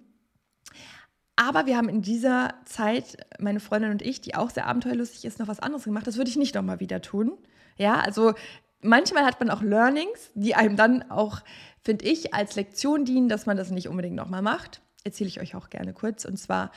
Aber 1.36 1.66
wir 1.66 1.76
haben 1.76 1.90
in 1.90 2.02
dieser 2.02 2.54
Zeit, 2.66 3.18
meine 3.40 3.60
Freundin 3.60 3.92
und 3.92 4.02
ich, 4.02 4.22
die 4.22 4.36
auch 4.36 4.50
sehr 4.50 4.68
abenteuerlustig 4.68 5.26
ist, 5.26 5.40
noch 5.40 5.48
was 5.48 5.60
anderes 5.60 5.84
gemacht. 5.84 6.08
Das 6.08 6.18
würde 6.18 6.30
ich 6.30 6.38
nicht 6.38 6.56
nochmal 6.56 6.80
wieder 6.80 7.02
tun. 7.02 7.34
Ja, 7.78 8.00
also 8.00 8.34
manchmal 8.82 9.26
hat 9.26 9.40
man 9.40 9.50
auch 9.50 9.62
Learnings, 9.62 10.32
die 10.34 10.56
einem 10.56 10.78
dann 10.78 11.10
auch, 11.12 11.42
finde 11.82 12.06
ich, 12.06 12.34
als 12.34 12.56
Lektion 12.56 13.04
dienen, 13.04 13.28
dass 13.28 13.46
man 13.46 13.58
das 13.58 13.70
nicht 13.70 13.90
unbedingt 13.90 14.16
nochmal 14.16 14.42
macht. 14.42 14.82
Erzähle 15.04 15.28
ich 15.28 15.42
euch 15.42 15.56
auch 15.56 15.70
gerne 15.70 15.94
kurz. 15.94 16.24
Und 16.24 16.38
zwar 16.38 16.72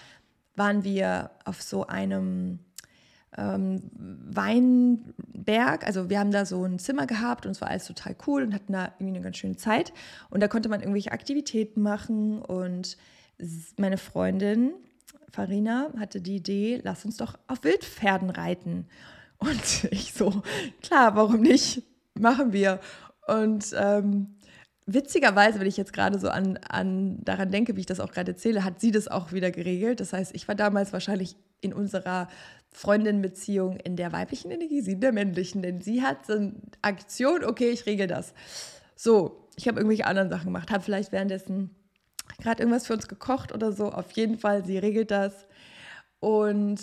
waren 0.57 0.83
wir 0.83 1.31
auf 1.45 1.63
so 1.63 1.87
einem 1.87 2.59
ähm, 3.37 3.83
Weinberg. 3.93 5.87
Also 5.87 6.11
wir 6.11 6.19
haben 6.19 6.33
da 6.33 6.45
so 6.45 6.65
ein 6.65 6.81
Zimmer 6.81 7.07
gehabt 7.07 7.47
und 7.47 7.53
es 7.53 7.61
war 7.61 7.69
alles 7.69 7.87
total 7.87 8.17
cool 8.27 8.43
und 8.43 8.55
hatten 8.55 8.73
da 8.73 8.93
irgendwie 8.99 9.15
eine 9.15 9.21
ganz 9.21 9.37
schöne 9.37 9.57
Zeit. 9.57 9.93
Und 10.31 10.41
da 10.41 10.49
konnte 10.49 10.69
man 10.69 10.81
irgendwelche 10.81 11.13
Aktivitäten 11.13 11.81
machen 11.81 12.43
und 12.43 12.97
meine 13.77 13.99
Freundin 13.99 14.73
Farina 15.31 15.93
hatte 15.99 16.21
die 16.21 16.37
Idee, 16.37 16.81
lass 16.83 17.05
uns 17.05 17.17
doch 17.17 17.39
auf 17.47 17.63
Wildpferden 17.65 18.31
reiten. 18.31 18.87
Und 19.39 19.85
ich 19.91 20.13
so, 20.13 20.43
klar, 20.83 21.15
warum 21.17 21.41
nicht? 21.41 21.83
Machen 22.15 22.53
wir. 22.53 22.81
Und 23.27 23.75
ähm, 23.79 24.35
witzigerweise, 24.87 25.61
wenn 25.61 25.67
ich 25.67 25.77
jetzt 25.77 25.93
gerade 25.93 26.19
so 26.19 26.29
an, 26.31 26.59
an 26.69 27.23
daran 27.25 27.51
denke, 27.51 27.77
wie 27.77 27.81
ich 27.81 27.87
das 27.87 28.01
auch 28.01 28.11
gerade 28.11 28.33
erzähle, 28.33 28.65
hat 28.65 28.81
sie 28.81 28.91
das 28.91 29.07
auch 29.07 29.33
wieder 29.33 29.51
geregelt. 29.51 30.01
Das 30.01 30.13
heißt, 30.13 30.35
ich 30.35 30.49
war 30.49 30.55
damals 30.55 30.93
wahrscheinlich 30.93 31.37
in 31.61 31.73
unserer 31.73 32.29
Freundin-Beziehung 32.73 33.77
in 33.77 33.97
der 33.97 34.13
weiblichen 34.13 34.51
Energie, 34.51 34.81
sie 34.81 34.93
in 34.93 35.01
der 35.01 35.13
männlichen, 35.13 35.63
denn 35.63 35.81
sie 35.81 36.03
hat 36.03 36.27
so 36.27 36.35
eine 36.35 36.55
Aktion, 36.83 37.45
okay, 37.45 37.71
ich 37.71 37.87
regel 37.87 38.07
das. 38.07 38.35
So, 38.97 39.49
ich 39.57 39.69
habe 39.69 39.79
irgendwelche 39.79 40.07
anderen 40.07 40.31
Sachen 40.31 40.47
gemacht, 40.47 40.71
habe 40.71 40.83
vielleicht 40.83 41.13
währenddessen 41.13 41.71
gerade 42.41 42.63
irgendwas 42.63 42.87
für 42.87 42.95
uns 42.95 43.09
gekocht 43.09 43.53
oder 43.53 43.73
so. 43.73 43.91
Auf 43.91 44.13
jeden 44.13 44.39
Fall, 44.39 44.65
sie 44.65 44.79
regelt 44.79 45.11
das 45.11 45.47
und 46.21 46.81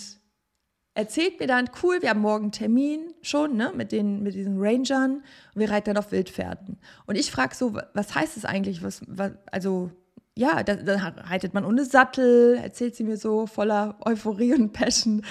erzählt 0.96 1.40
mir 1.40 1.48
dann, 1.48 1.70
cool, 1.84 2.02
wir 2.02 2.10
haben 2.10 2.22
morgen 2.22 2.46
einen 2.46 2.52
Termin 2.52 3.14
schon, 3.22 3.56
ne, 3.58 3.72
mit, 3.76 3.92
den, 3.92 4.24
mit 4.24 4.34
diesen 4.34 4.60
Rangern 4.60 5.24
und 5.54 5.60
wir 5.60 5.70
reiten 5.70 5.94
dann 5.94 5.98
auf 5.98 6.12
Wildpferden. 6.12 6.78
Und 7.06 7.16
ich 7.16 7.32
frage 7.32 7.54
so, 7.54 7.78
was 7.94 8.16
heißt 8.16 8.38
das 8.38 8.46
eigentlich? 8.46 8.82
Was, 8.82 9.02
was, 9.08 9.34
also, 9.52 9.92
ja, 10.38 10.64
da, 10.64 10.76
da, 10.76 10.96
reitet 10.96 11.54
man 11.54 11.66
ohne 11.66 11.86
Sattel, 11.86 12.60
erzählt 12.62 12.96
sie 12.96 13.04
mir 13.04 13.18
so, 13.18 13.46
voller 13.46 13.98
Euphorie 14.06 14.54
und 14.54 14.74
Passion. 14.74 15.22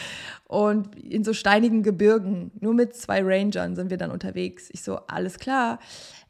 Und 0.47 0.97
in 0.97 1.25
so 1.25 1.33
steinigen 1.33 1.83
Gebirgen, 1.83 2.53
nur 2.61 2.75
mit 2.75 2.95
zwei 2.95 3.23
Rangern 3.23 3.75
sind 3.75 3.91
wir 3.91 3.97
dann 3.97 4.11
unterwegs. 4.11 4.69
Ich 4.71 4.83
so, 4.83 4.97
alles 5.07 5.39
klar. 5.39 5.79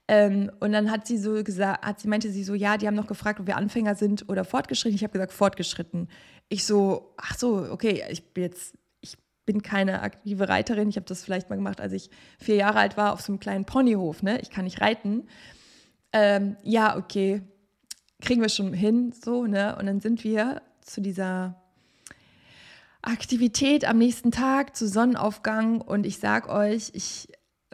Ähm, 0.07 0.51
und 0.61 0.73
dann 0.73 0.91
hat 0.91 1.07
sie 1.07 1.17
so 1.17 1.43
gesagt, 1.43 1.85
hat 1.85 2.01
sie 2.01 2.09
meinte 2.09 2.31
sie 2.31 2.45
so, 2.45 2.55
ja, 2.55 2.77
die 2.77 2.87
haben 2.87 2.95
noch 2.95 3.07
gefragt, 3.07 3.41
ob 3.41 3.47
wir 3.47 3.57
Anfänger 3.57 3.95
sind 3.95 4.29
oder 4.29 4.45
fortgeschritten. 4.45 4.97
Ich 4.97 5.03
habe 5.03 5.13
gesagt, 5.13 5.33
fortgeschritten. 5.33 6.09
Ich 6.49 6.65
so, 6.67 7.15
ach 7.17 7.37
so, 7.37 7.67
okay, 7.71 8.05
ich 8.11 8.33
bin 8.35 8.45
jetzt 8.45 8.77
bin 9.47 9.63
keine 9.63 10.03
aktive 10.03 10.49
Reiterin. 10.49 10.89
Ich 10.89 10.97
habe 10.97 11.07
das 11.07 11.25
vielleicht 11.25 11.51
mal 11.51 11.57
gemacht, 11.57 11.81
als 11.81 11.93
ich 11.93 12.11
vier 12.39 12.57
Jahre 12.57 12.79
alt 12.79 12.97
war, 12.97 13.13
auf 13.13 13.21
so 13.21 13.33
einem 13.33 13.41
kleinen 13.41 13.65
Ponyhof. 13.65 14.23
Ne? 14.23 14.41
Ich 14.41 14.51
kann 14.51 14.65
nicht 14.65 14.81
reiten. 14.81 15.29
Ähm, 16.13 16.57
ja, 16.63 16.97
okay, 16.97 17.43
kriegen 18.21 18.41
wir 18.41 18.49
schon 18.49 18.73
hin, 18.73 19.13
so, 19.13 19.47
ne? 19.47 19.77
Und 19.77 19.87
dann 19.87 20.01
sind 20.01 20.25
wir 20.25 20.63
zu 20.81 21.01
dieser 21.01 21.61
Aktivität 23.03 23.85
am 23.85 23.99
nächsten 23.99 24.31
Tag, 24.31 24.77
zu 24.77 24.89
Sonnenaufgang. 24.89 25.81
Und 25.81 26.07
ich 26.07 26.19
sag 26.19 26.49
euch, 26.49 26.91
ich 26.95 27.29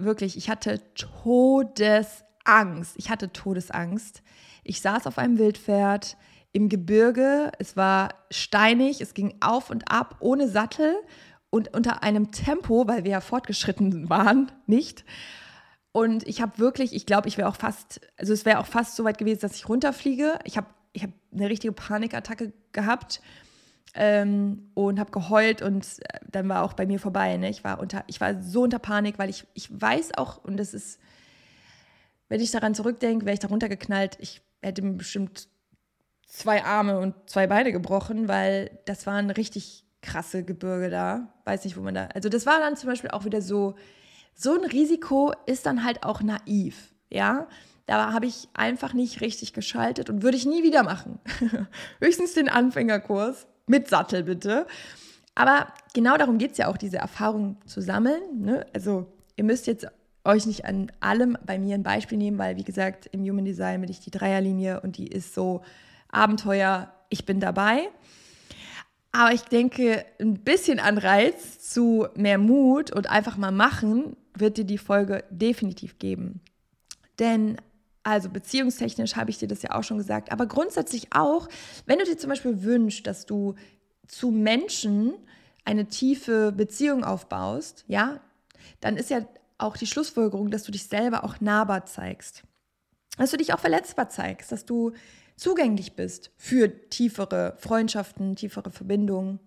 wirklich, 0.05 0.37
ich 0.37 0.51
hatte 0.51 0.81
Todesangst. 0.95 2.95
Ich 2.97 3.11
hatte 3.11 3.33
Todesangst. 3.33 4.23
Ich 4.65 4.81
saß 4.81 5.07
auf 5.07 5.19
einem 5.19 5.39
Wildpferd 5.39 6.17
im 6.53 6.69
Gebirge. 6.69 7.53
Es 7.59 7.77
war 7.77 8.15
steinig, 8.31 9.01
es 9.01 9.15
ging 9.15 9.35
auf 9.41 9.71
und 9.71 9.91
ab, 9.91 10.17
ohne 10.21 10.49
Sattel 10.49 10.95
und 11.51 11.75
unter 11.75 12.03
einem 12.03 12.31
Tempo, 12.31 12.87
weil 12.87 13.05
wir 13.05 13.13
ja 13.13 13.21
fortgeschritten 13.21 14.09
waren, 14.09 14.51
nicht. 14.67 15.05
Und 15.93 16.27
ich 16.29 16.41
habe 16.41 16.59
wirklich, 16.59 16.95
ich 16.95 17.07
glaube, 17.07 17.29
ich 17.29 17.37
wäre 17.37 17.49
auch 17.49 17.57
fast, 17.57 18.01
also 18.17 18.33
es 18.33 18.45
wäre 18.45 18.61
auch 18.61 18.67
fast 18.67 18.95
so 18.95 19.05
weit 19.05 19.19
gewesen, 19.19 19.41
dass 19.41 19.57
ich 19.57 19.69
runterfliege. 19.69 20.39
Ich 20.45 20.57
habe 20.57 20.69
ich 20.93 21.03
hab 21.03 21.11
eine 21.33 21.49
richtige 21.49 21.73
Panikattacke 21.73 22.53
gehabt 22.73 23.21
ähm, 23.95 24.71
und 24.75 25.01
habe 25.01 25.11
geheult 25.11 25.63
und 25.63 25.87
äh, 26.01 26.21
dann 26.31 26.49
war 26.49 26.63
auch 26.63 26.75
bei 26.75 26.87
mir 26.87 26.99
vorbei. 26.99 27.37
Ne? 27.37 27.51
Ich, 27.51 27.65
war 27.65 27.81
unter, 27.81 28.05
ich 28.07 28.21
war 28.21 28.41
so 28.43 28.63
unter 28.63 28.79
Panik, 28.79 29.19
weil 29.19 29.31
ich, 29.31 29.47
ich 29.55 29.69
weiß 29.81 30.17
auch, 30.17 30.43
und 30.45 30.57
das 30.57 30.75
ist, 30.75 31.01
wenn 32.29 32.41
ich 32.41 32.51
daran 32.51 32.75
zurückdenke, 32.75 33.27
wäre 33.27 33.35
ich 33.35 33.41
da 33.41 33.49
runtergeknallt. 33.49 34.17
Ich 34.21 34.43
hätte 34.63 34.83
mir 34.83 34.95
bestimmt 34.95 35.49
zwei 36.27 36.65
Arme 36.65 36.99
und 36.99 37.15
zwei 37.29 37.47
Beine 37.47 37.73
gebrochen, 37.73 38.29
weil 38.29 38.79
das 38.87 39.07
waren 39.07 39.31
richtig 39.31 39.85
krasse 40.03 40.45
Gebirge 40.45 40.91
da. 40.91 41.35
Weiß 41.45 41.65
nicht, 41.65 41.77
wo 41.77 41.81
man 41.81 41.95
da. 41.95 42.07
Also, 42.15 42.29
das 42.29 42.47
war 42.47 42.61
dann 42.61 42.77
zum 42.77 42.89
Beispiel 42.89 43.11
auch 43.11 43.25
wieder 43.25 43.43
so, 43.43 43.75
so 44.35 44.55
ein 44.55 44.65
Risiko 44.65 45.35
ist 45.47 45.67
dann 45.67 45.85
halt 45.85 46.05
auch 46.05 46.23
naiv. 46.23 46.95
Ja, 47.11 47.49
da 47.87 48.13
habe 48.13 48.27
ich 48.27 48.49
einfach 48.55 48.95
nicht 48.95 49.21
richtig 49.21 49.53
geschaltet 49.53 50.09
und 50.09 50.23
würde 50.23 50.37
ich 50.37 50.47
nie 50.47 50.63
wieder 50.63 50.85
machen. 50.85 51.19
Höchstens 52.01 52.35
den 52.35 52.49
Anfängerkurs 52.49 53.49
mit 53.71 53.89
Sattel 53.89 54.25
bitte. 54.25 54.67
Aber 55.35 55.69
genau 55.95 56.17
darum 56.19 56.37
geht 56.37 56.53
es 56.53 56.59
ja 56.59 56.69
auch, 56.69 56.77
diese 56.77 56.99
Erfahrung 56.99 57.57
zu 57.65 57.81
sammeln. 57.81 58.21
Ne? 58.41 58.67
Also 58.75 59.07
ihr 59.37 59.45
müsst 59.45 59.67
jetzt 59.67 59.87
euch 60.25 60.45
nicht 60.45 60.67
an 60.67 60.93
allem 61.01 61.39
bei 61.47 61.59
mir 61.59 61.77
ein 61.77 61.83
Beispiel 61.83 62.19
nehmen, 62.19 62.39
weil 62.39 62.57
wie 62.57 62.65
gesagt, 62.65 63.07
im 63.13 63.23
Human 63.23 63.45
Design 63.45 63.81
bin 63.81 63.91
ich 63.91 64.01
die 64.01 64.11
Dreierlinie 64.11 64.81
und 64.81 64.99
die 64.99 65.07
ist 65.07 65.35
so 65.35 65.63
Abenteuer, 66.11 66.93
ich 67.09 67.25
bin 67.25 67.41
dabei. 67.41 67.89
Aber 69.13 69.33
ich 69.33 69.43
denke, 69.43 70.05
ein 70.21 70.35
bisschen 70.35 70.79
Anreiz 70.79 71.59
zu 71.59 72.07
mehr 72.15 72.39
Mut 72.39 72.93
und 72.93 73.09
einfach 73.09 73.37
mal 73.37 73.51
machen 73.51 74.17
wird 74.35 74.59
dir 74.59 74.65
die 74.65 74.79
Folge 74.79 75.25
definitiv 75.31 75.99
geben. 75.99 76.41
Denn, 77.19 77.57
also 78.03 78.31
beziehungstechnisch 78.31 79.17
habe 79.17 79.31
ich 79.31 79.39
dir 79.39 79.49
das 79.49 79.63
ja 79.63 79.73
auch 79.73 79.85
schon 79.85 79.99
gesagt, 79.99 80.33
aber 80.33 80.47
grundsätzlich 80.47 81.09
auch, 81.13 81.49
wenn 81.87 81.99
du 81.99 82.05
dir 82.05 82.17
zum 82.17 82.31
Beispiel 82.31 82.63
wünschst, 82.63 83.07
dass 83.07 83.27
du 83.27 83.55
zu 84.07 84.31
Menschen 84.31 85.15
eine 85.65 85.87
tiefe 85.87 86.53
Beziehung 86.53 87.05
aufbaust, 87.05 87.85
ja, 87.87 88.21
dann 88.81 88.97
ist 88.97 89.11
ja 89.11 89.27
auch 89.59 89.77
die 89.77 89.87
Schlussfolgerung, 89.87 90.51
dass 90.51 90.65
du 90.65 90.73
dich 90.73 90.87
selber 90.87 91.25
auch 91.25 91.41
nahbar 91.41 91.85
zeigst. 91.85 92.43
Dass 93.19 93.31
du 93.31 93.37
dich 93.37 93.53
auch 93.53 93.61
verletzbar 93.61 94.09
zeigst, 94.09 94.51
dass 94.51 94.65
du 94.65 94.93
zugänglich 95.37 95.95
bist 95.95 96.31
für 96.37 96.89
tiefere 96.89 97.57
Freundschaften, 97.59 98.37
tiefere 98.37 98.71
Verbindungen. 98.71 99.41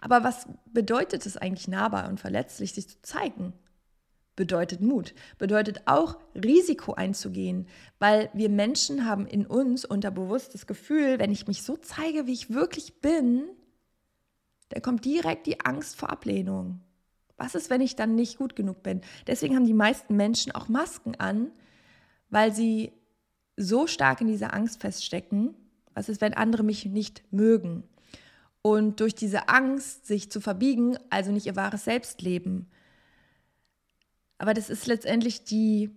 Aber 0.00 0.24
was 0.24 0.46
bedeutet 0.72 1.26
es 1.26 1.36
eigentlich 1.36 1.68
nahbar 1.68 2.08
und 2.08 2.20
verletzlich, 2.20 2.74
sich 2.74 2.88
zu 2.88 3.02
zeigen? 3.02 3.52
Bedeutet 4.36 4.80
Mut, 4.80 5.14
bedeutet 5.38 5.82
auch 5.86 6.18
Risiko 6.34 6.94
einzugehen, 6.94 7.68
weil 8.00 8.30
wir 8.34 8.48
Menschen 8.48 9.06
haben 9.06 9.26
in 9.26 9.46
uns 9.46 9.84
unterbewusst 9.84 10.54
das 10.54 10.66
Gefühl, 10.66 11.18
wenn 11.20 11.30
ich 11.30 11.46
mich 11.46 11.62
so 11.62 11.76
zeige, 11.76 12.26
wie 12.26 12.32
ich 12.32 12.52
wirklich 12.52 13.00
bin, 13.00 13.44
dann 14.70 14.82
kommt 14.82 15.04
direkt 15.04 15.46
die 15.46 15.60
Angst 15.60 15.96
vor 15.96 16.10
Ablehnung. 16.10 16.80
Was 17.36 17.54
ist, 17.54 17.70
wenn 17.70 17.80
ich 17.80 17.96
dann 17.96 18.14
nicht 18.14 18.38
gut 18.38 18.56
genug 18.56 18.82
bin? 18.82 19.02
Deswegen 19.26 19.54
haben 19.54 19.66
die 19.66 19.74
meisten 19.74 20.16
Menschen 20.16 20.52
auch 20.52 20.68
Masken 20.68 21.14
an, 21.16 21.50
weil 22.30 22.52
sie 22.52 22.92
so 23.56 23.86
stark 23.86 24.20
in 24.20 24.26
dieser 24.26 24.54
Angst 24.54 24.80
feststecken, 24.80 25.54
was 25.94 26.08
ist, 26.08 26.20
wenn 26.20 26.34
andere 26.34 26.64
mich 26.64 26.86
nicht 26.86 27.22
mögen? 27.32 27.84
Und 28.62 29.00
durch 29.00 29.14
diese 29.14 29.48
Angst, 29.48 30.06
sich 30.06 30.30
zu 30.30 30.40
verbiegen, 30.40 30.96
also 31.10 31.30
nicht 31.30 31.46
ihr 31.46 31.56
wahres 31.56 31.84
Selbst 31.84 32.22
leben. 32.22 32.66
Aber 34.38 34.54
das 34.54 34.70
ist 34.70 34.86
letztendlich 34.86 35.44
die, 35.44 35.90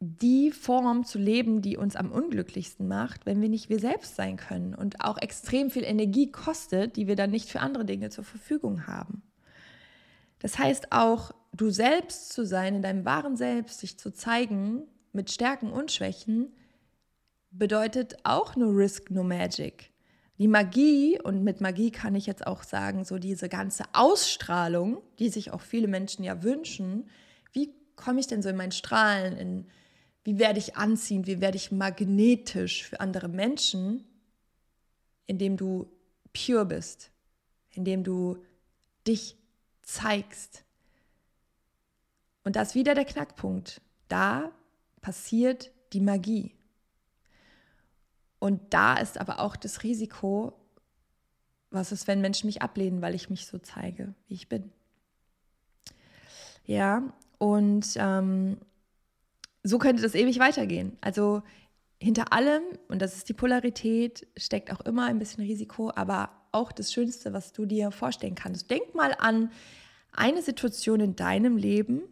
die 0.00 0.50
Form 0.50 1.04
zu 1.04 1.18
leben, 1.18 1.62
die 1.62 1.76
uns 1.76 1.96
am 1.96 2.10
unglücklichsten 2.10 2.88
macht, 2.88 3.24
wenn 3.24 3.40
wir 3.40 3.48
nicht 3.48 3.68
wir 3.68 3.78
selbst 3.78 4.16
sein 4.16 4.36
können 4.36 4.74
und 4.74 5.00
auch 5.04 5.18
extrem 5.18 5.70
viel 5.70 5.84
Energie 5.84 6.30
kostet, 6.30 6.96
die 6.96 7.06
wir 7.06 7.16
dann 7.16 7.30
nicht 7.30 7.48
für 7.48 7.60
andere 7.60 7.84
Dinge 7.84 8.10
zur 8.10 8.24
Verfügung 8.24 8.86
haben. 8.86 9.22
Das 10.40 10.58
heißt 10.58 10.90
auch, 10.90 11.30
du 11.52 11.70
selbst 11.70 12.32
zu 12.32 12.44
sein, 12.44 12.74
in 12.74 12.82
deinem 12.82 13.04
wahren 13.04 13.36
Selbst, 13.36 13.78
sich 13.78 13.96
zu 13.96 14.12
zeigen, 14.12 14.82
mit 15.12 15.30
Stärken 15.30 15.70
und 15.70 15.92
Schwächen 15.92 16.52
bedeutet 17.52 18.16
auch 18.24 18.56
nur 18.56 18.76
Risk, 18.76 19.10
no 19.10 19.22
Magic. 19.22 19.91
Die 20.38 20.48
Magie, 20.48 21.20
und 21.20 21.44
mit 21.44 21.60
Magie 21.60 21.90
kann 21.90 22.14
ich 22.14 22.26
jetzt 22.26 22.46
auch 22.46 22.62
sagen, 22.62 23.04
so 23.04 23.18
diese 23.18 23.48
ganze 23.48 23.84
Ausstrahlung, 23.92 25.02
die 25.18 25.28
sich 25.28 25.52
auch 25.52 25.60
viele 25.60 25.88
Menschen 25.88 26.24
ja 26.24 26.42
wünschen, 26.42 27.08
wie 27.52 27.74
komme 27.96 28.20
ich 28.20 28.26
denn 28.26 28.42
so 28.42 28.48
in 28.48 28.56
mein 28.56 28.72
Strahlen, 28.72 29.36
in, 29.36 29.66
wie 30.24 30.38
werde 30.38 30.58
ich 30.58 30.76
anziehend, 30.76 31.26
wie 31.26 31.40
werde 31.40 31.56
ich 31.56 31.70
magnetisch 31.70 32.84
für 32.84 33.00
andere 33.00 33.28
Menschen, 33.28 34.04
indem 35.26 35.56
du 35.56 35.90
pure 36.32 36.64
bist, 36.64 37.10
indem 37.70 38.02
du 38.02 38.38
dich 39.06 39.36
zeigst. 39.82 40.64
Und 42.44 42.56
das 42.56 42.70
ist 42.70 42.74
wieder 42.74 42.94
der 42.94 43.04
Knackpunkt. 43.04 43.80
Da 44.08 44.50
passiert 45.00 45.70
die 45.92 46.00
Magie. 46.00 46.54
Und 48.42 48.74
da 48.74 48.94
ist 48.94 49.20
aber 49.20 49.38
auch 49.38 49.54
das 49.54 49.84
Risiko, 49.84 50.52
was 51.70 51.92
ist, 51.92 52.08
wenn 52.08 52.20
Menschen 52.20 52.48
mich 52.48 52.60
ablehnen, 52.60 53.00
weil 53.00 53.14
ich 53.14 53.30
mich 53.30 53.46
so 53.46 53.56
zeige, 53.58 54.16
wie 54.26 54.34
ich 54.34 54.48
bin. 54.48 54.72
Ja, 56.66 57.04
und 57.38 57.86
ähm, 57.94 58.56
so 59.62 59.78
könnte 59.78 60.02
das 60.02 60.16
ewig 60.16 60.40
weitergehen. 60.40 60.98
Also 61.00 61.44
hinter 62.00 62.32
allem, 62.32 62.64
und 62.88 63.00
das 63.00 63.16
ist 63.16 63.28
die 63.28 63.32
Polarität, 63.32 64.26
steckt 64.36 64.72
auch 64.72 64.80
immer 64.80 65.04
ein 65.04 65.20
bisschen 65.20 65.44
Risiko, 65.44 65.92
aber 65.94 66.30
auch 66.50 66.72
das 66.72 66.92
Schönste, 66.92 67.32
was 67.32 67.52
du 67.52 67.64
dir 67.64 67.92
vorstellen 67.92 68.34
kannst. 68.34 68.68
Denk 68.72 68.92
mal 68.92 69.14
an 69.20 69.52
eine 70.10 70.42
Situation 70.42 70.98
in 70.98 71.14
deinem 71.14 71.56
Leben, 71.56 72.02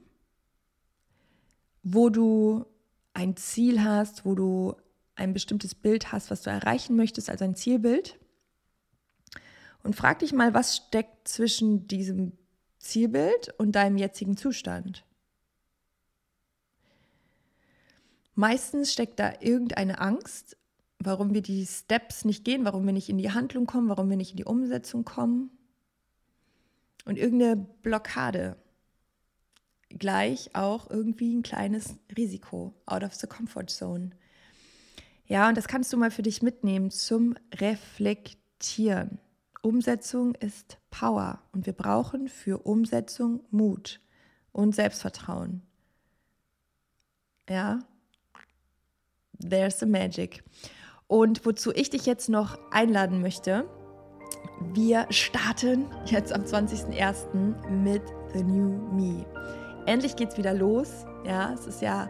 wo 1.82 2.08
du 2.08 2.66
ein 3.14 3.36
Ziel 3.36 3.82
hast, 3.82 4.24
wo 4.24 4.36
du 4.36 4.76
ein 5.20 5.32
bestimmtes 5.32 5.74
Bild 5.74 6.12
hast, 6.12 6.30
was 6.30 6.42
du 6.42 6.50
erreichen 6.50 6.96
möchtest, 6.96 7.30
also 7.30 7.44
ein 7.44 7.54
Zielbild. 7.54 8.18
Und 9.82 9.96
frag 9.96 10.18
dich 10.18 10.32
mal, 10.32 10.52
was 10.54 10.76
steckt 10.76 11.28
zwischen 11.28 11.86
diesem 11.86 12.32
Zielbild 12.78 13.54
und 13.58 13.72
deinem 13.72 13.96
jetzigen 13.96 14.36
Zustand? 14.36 15.04
Meistens 18.34 18.92
steckt 18.92 19.18
da 19.18 19.34
irgendeine 19.40 20.00
Angst 20.00 20.56
warum 21.00 21.34
wir 21.34 21.42
die 21.42 21.66
Steps 21.66 22.24
nicht 22.24 22.44
gehen, 22.44 22.64
warum 22.64 22.86
wir 22.86 22.92
nicht 22.92 23.08
in 23.08 23.18
die 23.18 23.32
Handlung 23.32 23.66
kommen, 23.66 23.88
warum 23.88 24.08
wir 24.10 24.16
nicht 24.16 24.32
in 24.32 24.36
die 24.36 24.44
Umsetzung 24.44 25.04
kommen. 25.04 25.50
Und 27.06 27.16
irgendeine 27.16 27.56
Blockade. 27.56 28.56
Gleich 29.88 30.54
auch 30.54 30.88
irgendwie 30.88 31.34
ein 31.34 31.42
kleines 31.42 31.96
Risiko, 32.16 32.74
out 32.86 33.02
of 33.02 33.14
the 33.14 33.26
comfort 33.26 33.66
zone. 33.68 34.10
Ja, 35.30 35.48
und 35.48 35.56
das 35.56 35.68
kannst 35.68 35.92
du 35.92 35.96
mal 35.96 36.10
für 36.10 36.22
dich 36.22 36.42
mitnehmen 36.42 36.90
zum 36.90 37.36
Reflektieren. 37.54 39.20
Umsetzung 39.62 40.34
ist 40.34 40.78
Power 40.90 41.40
und 41.52 41.66
wir 41.66 41.72
brauchen 41.72 42.26
für 42.26 42.58
Umsetzung 42.66 43.44
Mut 43.52 44.00
und 44.50 44.74
Selbstvertrauen. 44.74 45.62
Ja, 47.48 47.78
there's 49.38 49.78
the 49.78 49.86
magic. 49.86 50.42
Und 51.06 51.46
wozu 51.46 51.72
ich 51.74 51.90
dich 51.90 52.06
jetzt 52.06 52.28
noch 52.28 52.58
einladen 52.72 53.20
möchte, 53.20 53.70
wir 54.72 55.06
starten 55.10 55.86
jetzt 56.06 56.32
am 56.32 56.42
20.01. 56.42 57.68
mit 57.68 58.02
The 58.32 58.42
New 58.42 58.70
Me. 58.94 59.24
Endlich 59.86 60.16
geht's 60.16 60.36
wieder 60.36 60.54
los. 60.54 61.04
Ja, 61.24 61.52
es 61.52 61.68
ist 61.68 61.82
ja 61.82 62.08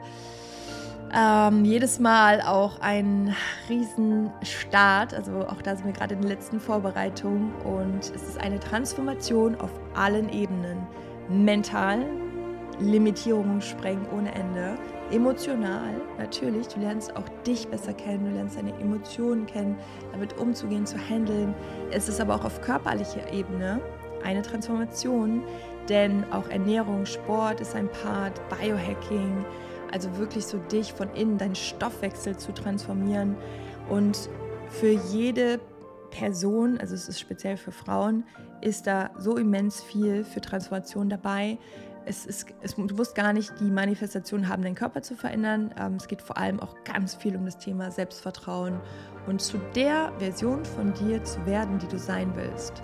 ähm, 1.15 1.65
jedes 1.65 1.99
Mal 1.99 2.41
auch 2.41 2.81
ein 2.81 3.35
Riesenstart. 3.69 5.15
Also 5.15 5.47
auch 5.47 5.63
da 5.63 5.77
sind 5.77 5.87
wir 5.87 5.93
gerade 5.93 6.15
in 6.15 6.21
den 6.21 6.29
letzten 6.29 6.61
Vorbereitungen 6.61 7.53
und 7.65 8.01
es 8.15 8.23
ist 8.23 8.41
eine 8.41 8.61
Transformation 8.61 9.57
auf 9.61 9.71
allen 9.95 10.29
Ebenen. 10.31 10.87
Mental, 11.29 12.05
Limitierungen 12.81 13.61
sprengen 13.61 14.07
ohne 14.17 14.35
Ende, 14.35 14.77
emotional, 15.11 16.01
natürlich, 16.19 16.69
du 16.69 16.81
lernst 16.81 17.15
auch 17.17 17.29
dich 17.47 17.69
besser 17.69 17.93
kennen, 17.93 18.25
du 18.25 18.31
lernst 18.31 18.57
deine 18.57 18.73
Emotionen 18.81 19.47
kennen, 19.47 19.77
damit 20.13 20.39
umzugehen, 20.39 20.87
zu 20.87 20.97
handeln. 20.97 21.55
Es 21.91 22.09
ist 22.09 22.21
aber 22.21 22.37
auch 22.37 22.45
auf 22.45 22.61
körperlicher 22.61 23.33
Ebene 23.33 23.81
eine 24.25 24.43
Transformation, 24.43 25.43
denn 25.89 26.25
auch 26.33 26.49
Ernährung, 26.49 27.07
Sport 27.07 27.61
ist 27.61 27.75
ein 27.75 27.89
Part, 28.03 28.41
Biohacking, 28.49 29.45
also 29.93 30.17
wirklich 30.19 30.47
so 30.47 30.59
dich 30.59 30.93
von 30.93 31.13
innen, 31.15 31.39
deinen 31.39 31.55
Stoffwechsel 31.55 32.37
zu 32.37 32.53
transformieren 32.53 33.37
und 33.89 34.31
für 34.69 34.91
jede 34.91 35.61
Person, 36.11 36.79
also 36.79 36.95
es 36.95 37.09
ist 37.09 37.21
speziell 37.21 37.57
für 37.57 37.73
Frauen, 37.73 38.25
ist 38.61 38.87
da 38.87 39.11
so 39.19 39.37
immens 39.37 39.81
viel 39.81 40.25
für 40.25 40.41
Transformation 40.41 41.09
dabei 41.09 41.59
es 42.07 42.27
ist, 42.27 42.47
es, 42.63 42.75
du 42.75 42.95
musst 42.95 43.15
gar 43.15 43.33
nicht 43.33 43.53
die 43.61 43.71
Manifestation 43.71 44.49
haben, 44.49 44.63
deinen 44.63 44.75
Körper 44.75 45.03
zu 45.03 45.15
verändern. 45.15 45.73
Ähm, 45.79 45.95
es 45.95 46.09
geht 46.09 46.23
vor 46.23 46.37
allem 46.37 46.61
auch 46.61 46.75
ganz 46.85 47.15
viel 47.15 47.37
um 47.37 47.45
das 47.45 47.59
Thema 47.59 47.91
Selbstvertrauen 47.91 48.81
und 49.27 49.41
zu 49.41 49.59
der 49.75 50.13
Version 50.19 50.65
von 50.65 50.93
dir 50.95 51.23
zu 51.25 51.45
werden, 51.47 51.79
die 51.79 51.89
du 51.89 51.99
sein 51.99 52.33
willst. 52.35 52.83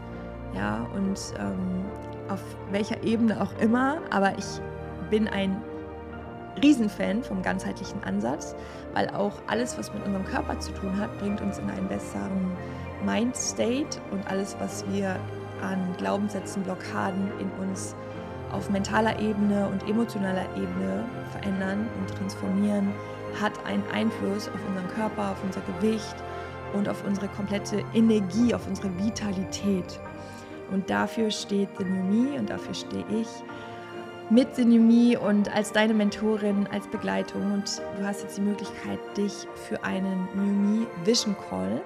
Ja, 0.54 0.84
und 0.94 1.18
ähm, 1.38 1.84
auf 2.28 2.42
welcher 2.70 3.02
Ebene 3.02 3.40
auch 3.40 3.52
immer, 3.60 3.98
aber 4.10 4.38
ich 4.38 4.46
bin 5.10 5.28
ein 5.28 5.60
Riesenfan 6.62 7.22
vom 7.22 7.42
ganzheitlichen 7.42 8.02
Ansatz, 8.04 8.54
weil 8.94 9.08
auch 9.10 9.34
alles, 9.46 9.78
was 9.78 9.92
mit 9.92 10.04
unserem 10.04 10.24
Körper 10.24 10.58
zu 10.58 10.72
tun 10.72 10.98
hat, 10.98 11.16
bringt 11.18 11.40
uns 11.40 11.58
in 11.58 11.68
einen 11.70 11.88
besseren 11.88 12.52
Mindstate 13.04 14.00
und 14.10 14.26
alles, 14.28 14.56
was 14.58 14.84
wir 14.90 15.16
an 15.62 15.94
Glaubenssätzen, 15.98 16.62
Blockaden 16.62 17.30
in 17.38 17.50
uns 17.66 17.94
auf 18.52 18.70
mentaler 18.70 19.18
Ebene 19.18 19.68
und 19.68 19.88
emotionaler 19.88 20.46
Ebene 20.56 21.04
verändern 21.32 21.88
und 21.98 22.16
transformieren, 22.16 22.92
hat 23.40 23.52
einen 23.66 23.84
Einfluss 23.92 24.48
auf 24.48 24.60
unseren 24.68 24.88
Körper, 24.88 25.32
auf 25.32 25.42
unser 25.44 25.60
Gewicht 25.62 26.16
und 26.72 26.88
auf 26.88 27.04
unsere 27.04 27.28
komplette 27.28 27.84
Energie, 27.92 28.54
auf 28.54 28.66
unsere 28.66 28.88
Vitalität. 28.98 30.00
Und 30.70 30.88
dafür 30.88 31.30
steht 31.30 31.68
The 31.78 31.84
New 31.84 32.04
Me 32.04 32.38
und 32.38 32.50
dafür 32.50 32.74
stehe 32.74 33.04
ich 33.10 33.28
mit 34.30 34.58
Me 34.58 35.18
und 35.18 35.54
als 35.54 35.72
deine 35.72 35.94
Mentorin, 35.94 36.66
als 36.72 36.88
Begleitung. 36.88 37.52
Und 37.52 37.80
du 37.96 38.04
hast 38.04 38.22
jetzt 38.22 38.36
die 38.36 38.42
Möglichkeit, 38.42 38.98
dich 39.16 39.32
für 39.54 39.84
einen 39.84 40.28
Me 40.34 40.86
Vision 41.04 41.36
Call 41.48 41.80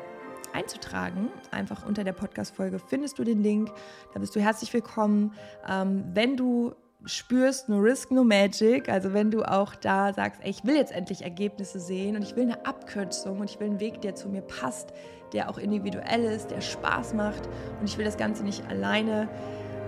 einzutragen. 0.53 1.29
Einfach 1.51 1.87
unter 1.87 2.03
der 2.03 2.13
Podcast-Folge 2.13 2.79
findest 2.79 3.19
du 3.19 3.25
den 3.25 3.43
Link. 3.43 3.71
Da 4.15 4.21
bist 4.21 4.35
du 4.35 4.41
herzlich 4.41 4.73
willkommen. 4.73 5.35
Ähm, 5.69 6.05
wenn 6.15 6.37
du 6.37 6.75
spürst, 7.05 7.69
no 7.69 7.79
risk, 7.79 8.11
no 8.11 8.25
magic. 8.25 8.89
Also 8.89 9.13
wenn 9.13 9.31
du 9.31 9.43
auch 9.43 9.75
da 9.75 10.13
sagst, 10.13 10.41
ey, 10.43 10.51
ich 10.51 10.65
will 10.65 10.77
jetzt 10.77 10.93
endlich 10.93 11.23
Ergebnisse 11.23 11.79
sehen 11.81 12.17
und 12.17 12.23
ich 12.23 12.37
will 12.37 12.45
eine 12.45 12.67
Abkürzung 12.67 13.41
und 13.41 13.51
ich 13.51 13.61
will 13.61 13.69
einen 13.69 13.81
Weg, 13.81 14.01
der 14.03 14.15
zu 14.15 14.29
mir 14.29 14.43
passt, 14.43 14.93
der 15.33 15.49
auch 15.49 15.59
individuell 15.59 16.25
ist, 16.25 16.51
der 16.51 16.61
Spaß 16.61 17.15
macht 17.15 17.49
und 17.81 17.89
ich 17.89 17.97
will 17.97 18.05
das 18.05 18.17
Ganze 18.17 18.43
nicht 18.43 18.67
alleine 18.69 19.29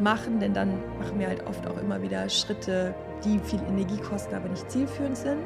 machen, 0.03 0.41
denn 0.41 0.53
dann 0.53 0.75
machen 0.99 1.19
wir 1.19 1.29
halt 1.29 1.47
oft 1.47 1.67
auch 1.67 1.79
immer 1.79 2.03
wieder 2.03 2.29
Schritte, 2.29 2.95
die 3.25 3.39
viel 3.39 3.61
Energie 3.69 3.99
kosten, 3.99 4.35
aber 4.35 4.49
nicht 4.49 4.71
zielführend 4.71 5.17
sind. 5.17 5.39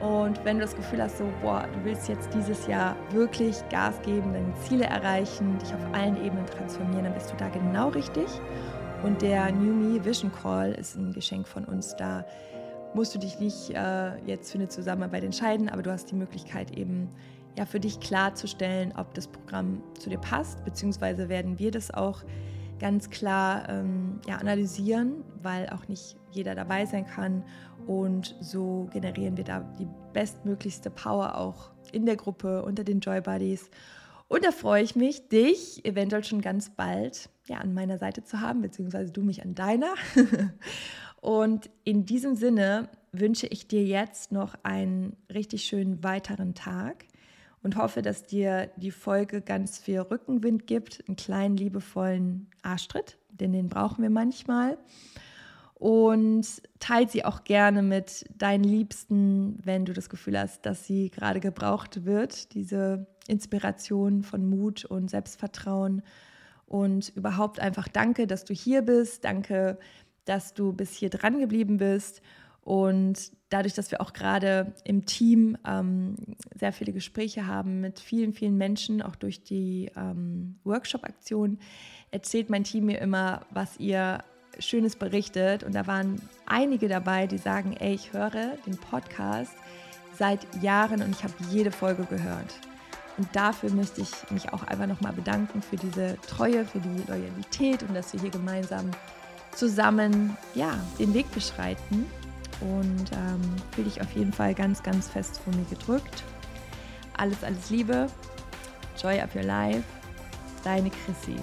Und 0.00 0.44
wenn 0.44 0.56
du 0.56 0.62
das 0.62 0.74
Gefühl 0.74 1.00
hast, 1.00 1.18
so, 1.18 1.24
boah, 1.42 1.68
du 1.72 1.84
willst 1.84 2.08
jetzt 2.08 2.28
dieses 2.34 2.66
Jahr 2.66 2.96
wirklich 3.10 3.56
Gas 3.68 4.02
geben, 4.02 4.32
deine 4.32 4.52
Ziele 4.66 4.84
erreichen, 4.86 5.58
dich 5.58 5.72
auf 5.72 5.94
allen 5.94 6.16
Ebenen 6.24 6.44
transformieren, 6.46 7.04
dann 7.04 7.14
bist 7.14 7.30
du 7.30 7.36
da 7.36 7.48
genau 7.50 7.88
richtig. 7.90 8.26
Und 9.04 9.22
der 9.22 9.52
New 9.52 9.72
Me 9.72 10.04
Vision 10.04 10.32
Call 10.32 10.72
ist 10.72 10.96
ein 10.96 11.12
Geschenk 11.12 11.46
von 11.46 11.64
uns. 11.64 11.94
Da 11.94 12.24
musst 12.94 13.14
du 13.14 13.18
dich 13.18 13.38
nicht 13.38 13.70
äh, 13.70 14.16
jetzt 14.26 14.50
für 14.50 14.58
eine 14.58 14.68
Zusammenarbeit 14.68 15.22
entscheiden, 15.22 15.68
aber 15.68 15.82
du 15.82 15.92
hast 15.92 16.10
die 16.10 16.16
Möglichkeit 16.16 16.76
eben 16.76 17.08
ja 17.56 17.64
für 17.66 17.80
dich 17.80 18.00
klarzustellen, 18.00 18.92
ob 18.96 19.14
das 19.14 19.28
Programm 19.28 19.82
zu 19.98 20.10
dir 20.10 20.18
passt, 20.18 20.64
beziehungsweise 20.64 21.28
werden 21.28 21.58
wir 21.58 21.70
das 21.70 21.92
auch 21.92 22.22
ganz 22.82 23.10
klar 23.10 23.68
ähm, 23.68 24.20
ja, 24.26 24.36
analysieren, 24.36 25.24
weil 25.40 25.70
auch 25.70 25.86
nicht 25.88 26.16
jeder 26.32 26.56
dabei 26.56 26.84
sein 26.84 27.06
kann. 27.06 27.44
Und 27.86 28.36
so 28.40 28.88
generieren 28.92 29.36
wir 29.36 29.44
da 29.44 29.60
die 29.78 29.86
bestmöglichste 30.12 30.90
Power 30.90 31.38
auch 31.38 31.70
in 31.92 32.06
der 32.06 32.16
Gruppe 32.16 32.64
unter 32.64 32.82
den 32.82 32.98
Joy 33.00 33.20
Buddies. 33.20 33.70
Und 34.26 34.44
da 34.44 34.50
freue 34.50 34.82
ich 34.82 34.96
mich, 34.96 35.28
dich 35.28 35.84
eventuell 35.84 36.24
schon 36.24 36.40
ganz 36.40 36.70
bald 36.70 37.30
ja, 37.46 37.58
an 37.58 37.72
meiner 37.72 37.98
Seite 37.98 38.24
zu 38.24 38.40
haben, 38.40 38.62
beziehungsweise 38.62 39.12
du 39.12 39.22
mich 39.22 39.44
an 39.44 39.54
deiner. 39.54 39.94
Und 41.20 41.70
in 41.84 42.04
diesem 42.04 42.34
Sinne 42.34 42.88
wünsche 43.12 43.46
ich 43.46 43.68
dir 43.68 43.84
jetzt 43.84 44.32
noch 44.32 44.56
einen 44.64 45.16
richtig 45.32 45.64
schönen 45.64 46.02
weiteren 46.02 46.54
Tag 46.54 47.04
und 47.62 47.76
hoffe, 47.76 48.02
dass 48.02 48.26
dir 48.26 48.70
die 48.76 48.90
Folge 48.90 49.40
ganz 49.40 49.78
viel 49.78 50.00
Rückenwind 50.00 50.66
gibt, 50.66 51.04
einen 51.06 51.14
kleinen 51.14 51.56
liebevollen 51.56 52.48
Arschtritt, 52.62 53.18
denn 53.30 53.52
den 53.52 53.68
brauchen 53.68 54.02
wir 54.02 54.10
manchmal. 54.10 54.78
Und 55.74 56.46
teilt 56.78 57.10
sie 57.10 57.24
auch 57.24 57.42
gerne 57.42 57.82
mit 57.82 58.24
deinen 58.38 58.62
Liebsten, 58.62 59.58
wenn 59.64 59.84
du 59.84 59.92
das 59.92 60.08
Gefühl 60.08 60.38
hast, 60.38 60.64
dass 60.64 60.86
sie 60.86 61.10
gerade 61.10 61.40
gebraucht 61.40 62.04
wird, 62.04 62.54
diese 62.54 63.08
Inspiration 63.26 64.22
von 64.22 64.48
Mut 64.48 64.84
und 64.84 65.10
Selbstvertrauen. 65.10 66.02
Und 66.66 67.08
überhaupt 67.16 67.58
einfach 67.58 67.88
danke, 67.88 68.28
dass 68.28 68.44
du 68.44 68.54
hier 68.54 68.82
bist. 68.82 69.24
Danke, 69.24 69.78
dass 70.24 70.54
du 70.54 70.72
bis 70.72 70.92
hier 70.92 71.10
dran 71.10 71.40
geblieben 71.40 71.78
bist. 71.78 72.22
Und 72.62 73.32
dadurch, 73.48 73.74
dass 73.74 73.90
wir 73.90 74.00
auch 74.00 74.12
gerade 74.12 74.72
im 74.84 75.04
Team 75.04 75.58
ähm, 75.66 76.14
sehr 76.54 76.72
viele 76.72 76.92
Gespräche 76.92 77.46
haben 77.46 77.80
mit 77.80 77.98
vielen, 77.98 78.32
vielen 78.32 78.56
Menschen, 78.56 79.02
auch 79.02 79.16
durch 79.16 79.42
die 79.42 79.90
ähm, 79.96 80.60
Workshop-Aktion, 80.62 81.58
erzählt 82.12 82.50
mein 82.50 82.62
Team 82.62 82.86
mir 82.86 83.00
immer, 83.00 83.40
was 83.50 83.80
ihr 83.80 84.22
Schönes 84.58 84.94
berichtet. 84.94 85.64
Und 85.64 85.74
da 85.74 85.86
waren 85.86 86.20
einige 86.46 86.86
dabei, 86.86 87.26
die 87.26 87.38
sagen, 87.38 87.74
ey, 87.78 87.94
ich 87.94 88.12
höre 88.12 88.56
den 88.66 88.76
Podcast 88.76 89.52
seit 90.16 90.40
Jahren 90.62 91.02
und 91.02 91.10
ich 91.10 91.24
habe 91.24 91.34
jede 91.50 91.72
Folge 91.72 92.04
gehört. 92.04 92.54
Und 93.18 93.28
dafür 93.34 93.70
möchte 93.72 94.00
ich 94.00 94.10
mich 94.30 94.52
auch 94.52 94.62
einfach 94.64 94.86
nochmal 94.86 95.12
bedanken 95.12 95.60
für 95.62 95.76
diese 95.76 96.16
Treue, 96.26 96.64
für 96.64 96.80
die 96.80 97.02
Loyalität 97.08 97.82
und 97.82 97.94
dass 97.94 98.12
wir 98.12 98.20
hier 98.20 98.30
gemeinsam 98.30 98.90
zusammen 99.54 100.36
ja, 100.54 100.72
den 100.98 101.12
Weg 101.12 101.30
beschreiten 101.32 102.06
und 102.60 103.12
ähm, 103.12 103.40
fühle 103.72 103.88
dich 103.88 104.00
auf 104.00 104.12
jeden 104.12 104.32
Fall 104.32 104.54
ganz, 104.54 104.82
ganz 104.82 105.08
fest 105.08 105.40
von 105.40 105.54
mir 105.56 105.66
gedrückt. 105.66 106.22
Alles, 107.18 107.44
alles 107.44 107.68
Liebe. 107.68 108.06
Joy 109.00 109.20
up 109.20 109.34
your 109.34 109.42
life. 109.42 109.82
Deine 110.64 110.90
Chrissy. 110.90 111.36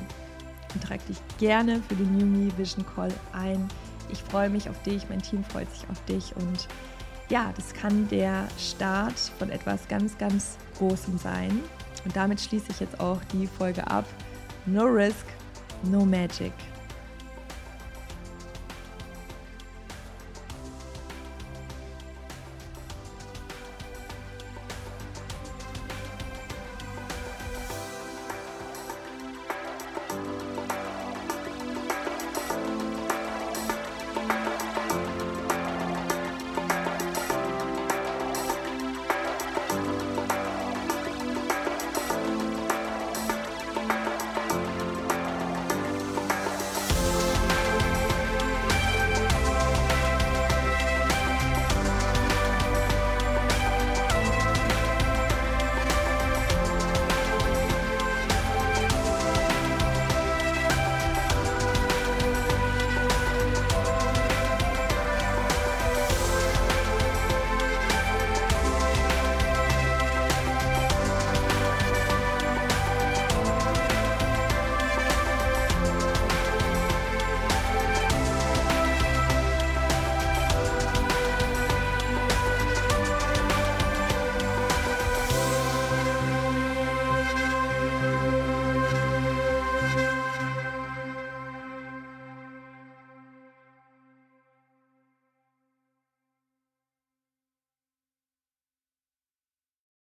Und 0.74 0.84
trag 0.84 1.06
dich 1.08 1.18
gerne 1.40 1.82
für 1.88 1.96
den 1.96 2.18
New 2.18 2.26
Me 2.26 2.52
Vision 2.58 2.86
Call 2.96 3.12
ein. 3.34 3.68
Ich 4.10 4.22
freue 4.24 4.50
mich 4.50 4.70
auf 4.70 4.82
dich, 4.84 5.08
mein 5.10 5.22
Team 5.22 5.44
freut 5.44 5.70
sich 5.72 5.88
auf 5.90 6.04
dich 6.06 6.36
und 6.36 6.68
ja, 7.30 7.54
das 7.56 7.74
kann 7.74 8.08
der 8.10 8.48
Start 8.58 9.20
von 9.38 9.52
etwas 9.52 9.88
ganz, 9.88 10.18
ganz 10.18 10.58
Großem 10.78 11.18
sein. 11.18 11.60
Und 12.06 12.16
damit 12.16 12.42
schließe 12.42 12.72
ich 12.72 12.80
jetzt 12.80 13.00
auch 13.00 13.20
die 13.32 13.46
Folge 13.46 13.86
ab. 13.86 14.06
No 14.66 14.86
risk, 14.86 15.26
no 15.84 16.06
magic. 16.06 16.54